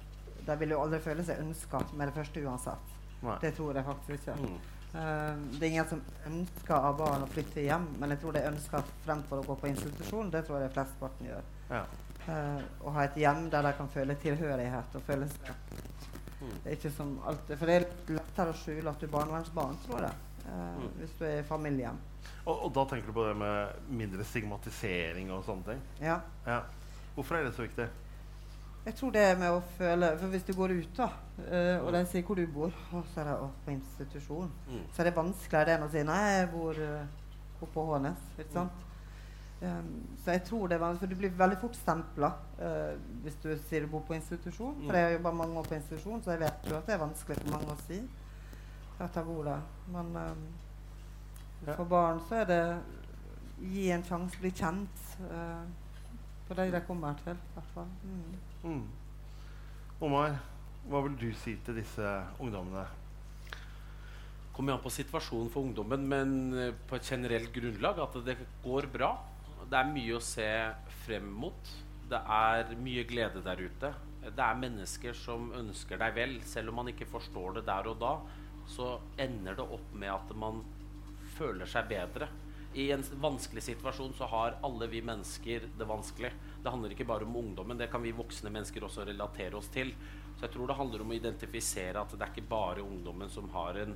de 0.45 0.55
vil 0.57 0.69
jo 0.73 0.81
aldri 0.81 0.99
føle 0.99 1.23
seg 1.25 1.39
ønska 1.43 1.83
med 1.93 2.07
det 2.07 2.15
første 2.15 2.43
uansett. 2.45 2.93
Nei. 3.21 3.37
Det 3.41 3.51
tror 3.55 3.75
jeg 3.77 3.85
faktisk 3.85 4.15
ikke. 4.17 4.37
Mm. 4.41 4.59
Uh, 4.91 5.35
det 5.55 5.61
er 5.63 5.69
ingen 5.71 5.87
som 5.87 6.01
ønsker 6.27 6.73
av 6.75 6.97
barn 6.99 7.23
å 7.23 7.27
flytte 7.31 7.61
hjem, 7.63 7.85
men 8.01 8.09
jeg 8.11 8.19
tror 8.19 8.33
de 8.35 8.41
ønsker 8.49 8.89
fremfor 9.05 9.39
å 9.39 9.45
gå 9.45 9.55
på 9.61 9.69
institusjon. 9.69 10.31
Det 10.33 10.41
tror 10.47 10.59
jeg 10.65 10.73
flesteparten 10.73 11.29
gjør. 11.29 11.45
Ja. 11.69 11.83
Uh, 12.27 12.61
å 12.85 12.91
ha 12.97 13.05
et 13.05 13.15
hjem 13.21 13.45
der 13.53 13.63
de 13.69 13.71
kan 13.77 13.87
føle 13.93 14.15
tilhørighet 14.19 14.97
og 14.99 15.05
føle 15.07 15.29
seg. 15.31 15.53
Det 16.41 16.71
er 16.71 16.75
ikke 16.77 16.91
som 16.95 17.15
alltid, 17.25 17.57
For 17.57 17.65
det 17.69 17.75
er 17.75 17.87
lettere 18.17 18.49
å 18.53 18.57
skjule 18.57 18.89
at 18.89 18.99
du 18.99 19.05
er 19.07 19.11
barnevernsbarn, 19.15 19.77
tror 19.87 20.01
jeg. 20.07 20.13
eh, 20.45 20.77
Mm. 20.81 20.87
Hvis 20.97 21.11
du 21.19 21.25
er 21.25 21.39
i 21.39 21.43
familien. 21.45 21.97
Og, 22.45 22.63
og 22.65 22.71
da 22.73 22.83
tenker 22.89 23.07
du 23.07 23.13
på 23.13 23.27
det 23.27 23.35
med 23.37 23.73
mindre 23.89 24.23
stigmatisering 24.25 25.29
og 25.31 25.43
sånne 25.45 25.63
ting? 25.67 25.81
Ja. 26.01 26.19
Ja. 26.47 26.61
Hvorfor 27.15 27.35
er 27.37 27.43
det 27.45 27.53
så 27.55 27.61
viktig? 27.67 27.87
Jeg 28.85 28.95
tror 28.97 29.11
det 29.13 29.21
er 29.21 29.35
med 29.37 29.51
å 29.53 29.59
føle 29.77 30.07
For 30.17 30.27
hvis 30.33 30.43
du 30.47 30.53
går 30.57 30.71
ut, 30.79 30.95
da, 30.97 31.09
eh, 31.45 31.77
og 31.85 31.91
de 31.93 32.01
sier 32.09 32.23
hvor 32.25 32.35
du 32.39 32.47
bor, 32.47 32.71
og 32.97 33.03
så 33.13 33.21
er 33.21 33.27
det 33.29 33.35
«Å, 33.37 33.49
på 33.65 33.71
institusjon, 33.75 34.49
Mm. 34.67 34.85
så 34.93 34.99
er 35.03 35.03
det 35.11 35.15
vanskeligere 35.15 35.65
det 35.65 35.75
enn 35.77 35.85
å 35.85 35.91
si 35.91 36.03
nei, 36.03 36.23
jeg 36.39 36.49
bor 36.55 36.73
uh, 36.81 37.05
oppe 37.61 37.73
på 37.75 37.85
Hånes. 37.91 38.17
Ikke 38.39 38.53
sant? 38.55 38.71
Um, 39.61 39.89
så 40.23 40.33
jeg 40.33 40.41
tror 40.47 40.67
det 40.67 40.75
er 40.75 40.81
vanskelig, 40.81 41.09
for 41.09 41.13
du 41.13 41.21
blir 41.21 41.33
veldig 41.37 41.57
fort 41.61 41.75
stempla 41.77 42.31
hvis 43.21 43.35
du 43.43 43.51
sier 43.67 43.85
du 43.85 43.91
bor 43.91 44.01
på 44.07 44.15
institusjon. 44.17 44.79
For 44.87 44.97
jeg 44.97 45.05
har 45.05 45.13
jobba 45.15 45.33
mange 45.37 45.59
år 45.61 45.67
på 45.69 45.77
institusjon, 45.77 46.23
så 46.23 46.33
jeg 46.33 46.41
vet 46.41 46.69
jo 46.69 46.77
at 46.77 46.89
det 46.89 46.95
er 46.95 47.01
vanskelig 47.01 47.37
for 47.41 47.53
mange 47.53 47.75
å 47.75 47.83
si 47.85 47.99
at 49.01 49.17
jeg 49.17 49.27
bor 49.27 49.45
der. 49.45 49.61
Men 49.93 50.09
um, 50.17 50.41
for 51.67 51.85
barn 51.89 52.21
så 52.29 52.41
er 52.41 52.49
det 52.49 52.63
gi 53.61 53.89
en 53.93 54.05
sjanse, 54.05 54.39
bli 54.41 54.53
kjent. 54.57 55.03
Uh, 55.25 55.65
for 56.47 56.57
de 56.57 56.71
de 56.73 56.81
kommer 56.87 57.21
til, 57.21 57.37
i 57.37 57.53
hvert 57.57 57.75
fall. 57.75 57.91
Mm. 58.03 58.71
Mm. 58.71 58.87
Omar, 60.01 60.39
hva 60.89 61.03
vil 61.05 61.19
du 61.21 61.29
si 61.37 61.55
til 61.65 61.77
disse 61.77 62.15
ungdommene? 62.41 62.87
kommer 64.51 64.75
an 64.75 64.83
på 64.83 64.91
situasjonen 64.93 65.49
for 65.49 65.65
ungdommen, 65.65 66.03
men 66.05 66.31
eh, 66.53 66.73
på 66.87 66.97
et 66.97 67.07
generelt 67.07 67.51
grunnlag 67.55 68.01
at 68.03 68.17
det 68.25 68.35
går 68.63 68.89
bra. 68.93 69.13
Det 69.71 69.79
er 69.79 69.87
mye 69.87 70.17
å 70.17 70.19
se 70.19 70.49
frem 71.05 71.29
mot. 71.31 71.69
Det 72.11 72.19
er 72.19 72.73
mye 72.75 73.05
glede 73.07 73.39
der 73.45 73.61
ute. 73.63 73.93
Det 74.21 74.43
er 74.43 74.57
mennesker 74.59 75.15
som 75.15 75.45
ønsker 75.55 76.01
deg 76.01 76.17
vel. 76.17 76.33
Selv 76.43 76.73
om 76.73 76.81
man 76.81 76.91
ikke 76.91 77.07
forstår 77.07 77.55
det 77.55 77.63
der 77.69 77.87
og 77.87 78.01
da, 78.01 78.09
så 78.67 78.97
ender 79.15 79.55
det 79.55 79.63
opp 79.77 79.93
med 79.95 80.11
at 80.11 80.33
man 80.35 80.59
føler 81.37 81.71
seg 81.71 81.87
bedre. 81.87 82.27
I 82.75 82.89
en 82.91 83.05
vanskelig 83.23 83.63
situasjon 83.69 84.11
så 84.19 84.27
har 84.33 84.59
alle 84.63 84.91
vi 84.91 84.99
mennesker 85.07 85.69
det 85.79 85.87
vanskelig. 85.87 86.33
Det 86.63 86.71
handler 86.75 86.91
ikke 86.91 87.07
bare 87.07 87.27
om 87.27 87.39
ungdommen, 87.39 87.79
det 87.79 87.87
kan 87.91 88.03
vi 88.03 88.11
voksne 88.15 88.51
mennesker 88.51 88.83
også 88.83 89.07
relatere 89.07 89.55
oss 89.55 89.71
til. 89.71 89.95
Så 90.41 90.47
jeg 90.47 90.55
tror 90.55 90.71
det 90.71 90.75
handler 90.79 91.03
om 91.03 91.11
å 91.13 91.13
identifisere 91.13 92.01
at 92.01 92.13
det 92.17 92.25
er 92.25 92.31
ikke 92.33 92.49
bare 92.49 92.81
ungdommen 92.81 93.29
som 93.29 93.45
har 93.53 93.77
en 93.77 93.91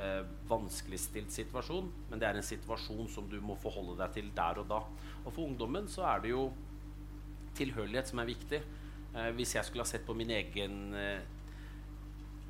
eh, 0.00 0.22
vanskeligstilt 0.48 1.28
situasjon, 1.34 1.90
men 2.08 2.22
det 2.22 2.24
er 2.24 2.38
en 2.40 2.46
situasjon 2.46 3.10
som 3.12 3.26
du 3.28 3.36
må 3.44 3.58
forholde 3.60 3.98
deg 3.98 4.14
til 4.14 4.30
der 4.32 4.62
og 4.62 4.70
da. 4.70 4.78
Og 5.26 5.28
for 5.28 5.44
ungdommen 5.44 5.90
så 5.92 6.06
er 6.08 6.24
det 6.24 6.32
jo 6.32 6.46
tilhørighet 7.58 8.08
som 8.08 8.22
er 8.24 8.30
viktig. 8.30 8.62
Eh, 9.12 9.28
hvis 9.36 9.52
jeg 9.58 9.68
skulle 9.68 9.84
ha 9.84 9.92
sett 9.92 10.08
på 10.08 10.16
min 10.16 10.32
egen 10.38 10.80
eh, 10.96 11.20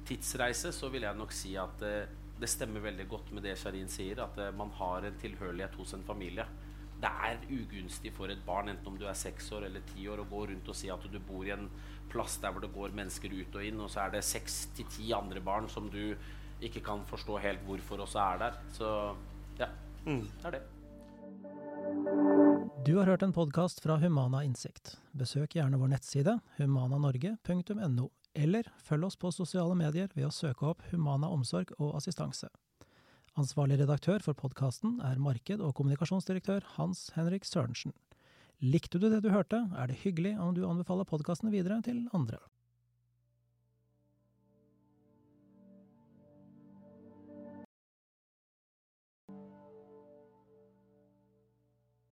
tidsreise, 0.06 0.70
så 0.70 0.94
vil 0.94 1.08
jeg 1.08 1.18
nok 1.18 1.34
si 1.34 1.56
at 1.58 1.82
eh, 1.82 2.16
det 2.40 2.54
stemmer 2.54 2.86
veldig 2.86 3.10
godt 3.10 3.34
med 3.34 3.44
det 3.50 3.58
Sharin 3.58 3.90
sier, 3.90 4.22
at 4.22 4.38
eh, 4.38 4.54
man 4.54 4.70
har 4.78 5.10
en 5.10 5.18
tilhørighet 5.26 5.74
hos 5.82 5.98
en 5.98 6.06
familie. 6.06 6.46
Det 7.00 7.08
er 7.08 7.38
ugunstig 7.48 8.12
for 8.12 8.28
et 8.32 8.42
barn, 8.44 8.68
enten 8.68 8.86
om 8.92 8.98
du 9.00 9.06
er 9.08 9.16
seks 9.16 9.46
år 9.56 9.64
eller 9.70 9.80
ti 9.94 10.04
år, 10.10 10.20
å 10.20 10.28
gå 10.28 10.42
rundt 10.50 10.68
og 10.68 10.76
si 10.76 10.90
at 10.92 11.06
du 11.12 11.18
bor 11.18 11.46
i 11.48 11.54
en 11.54 11.68
plass 12.12 12.36
der 12.42 12.52
hvor 12.52 12.60
det 12.60 12.72
går 12.74 12.92
mennesker 12.96 13.32
ut 13.32 13.56
og 13.56 13.64
inn, 13.64 13.80
og 13.80 13.88
så 13.92 14.04
er 14.04 14.10
det 14.18 14.24
seks 14.26 14.66
til 14.76 14.88
ti 14.92 15.12
andre 15.16 15.40
barn 15.40 15.68
som 15.72 15.88
du 15.92 16.14
ikke 16.60 16.82
kan 16.84 17.06
forstå 17.08 17.38
helt 17.40 17.64
hvorfor 17.64 18.02
også 18.04 18.20
er 18.20 18.42
der. 18.44 18.60
Så 18.76 18.90
ja, 19.62 19.70
Mm. 20.06 20.22
det 20.40 20.44
er 20.48 20.50
det. 20.58 20.62
Du 22.84 22.96
har 22.96 23.04
hørt 23.06 23.22
en 23.22 23.32
podkast 23.32 23.82
fra 23.84 23.96
Humana 24.00 24.42
Innsikt. 24.44 24.96
Besøk 25.12 25.54
gjerne 25.56 25.78
vår 25.80 25.90
nettside 25.92 26.38
humananorge.no, 26.58 28.08
eller 28.34 28.68
følg 28.84 29.04
oss 29.04 29.16
på 29.20 29.32
sosiale 29.32 29.76
medier 29.76 30.08
ved 30.14 30.26
å 30.28 30.32
søke 30.32 30.70
opp 30.72 30.82
Humana 30.90 31.28
omsorg 31.28 31.72
og 31.78 31.96
assistanse. 31.98 32.48
Ansvarlig 33.40 33.78
redaktør 33.80 34.20
for 34.20 34.36
podkasten 34.36 34.98
er 35.06 35.20
marked- 35.22 35.62
og 35.64 35.72
kommunikasjonsdirektør 35.78 36.64
Hans 36.74 37.06
Henrik 37.14 37.46
Sørensen. 37.48 37.94
Likte 38.60 39.00
du 39.00 39.06
det 39.08 39.22
du 39.24 39.30
hørte, 39.32 39.62
er 39.80 39.88
det 39.88 39.96
hyggelig 40.02 40.34
om 40.36 40.50
du 40.52 40.66
anbefaler 40.68 41.08
podkasten 41.08 41.48
videre 41.54 41.78
til 41.86 42.02
andre. 42.12 42.36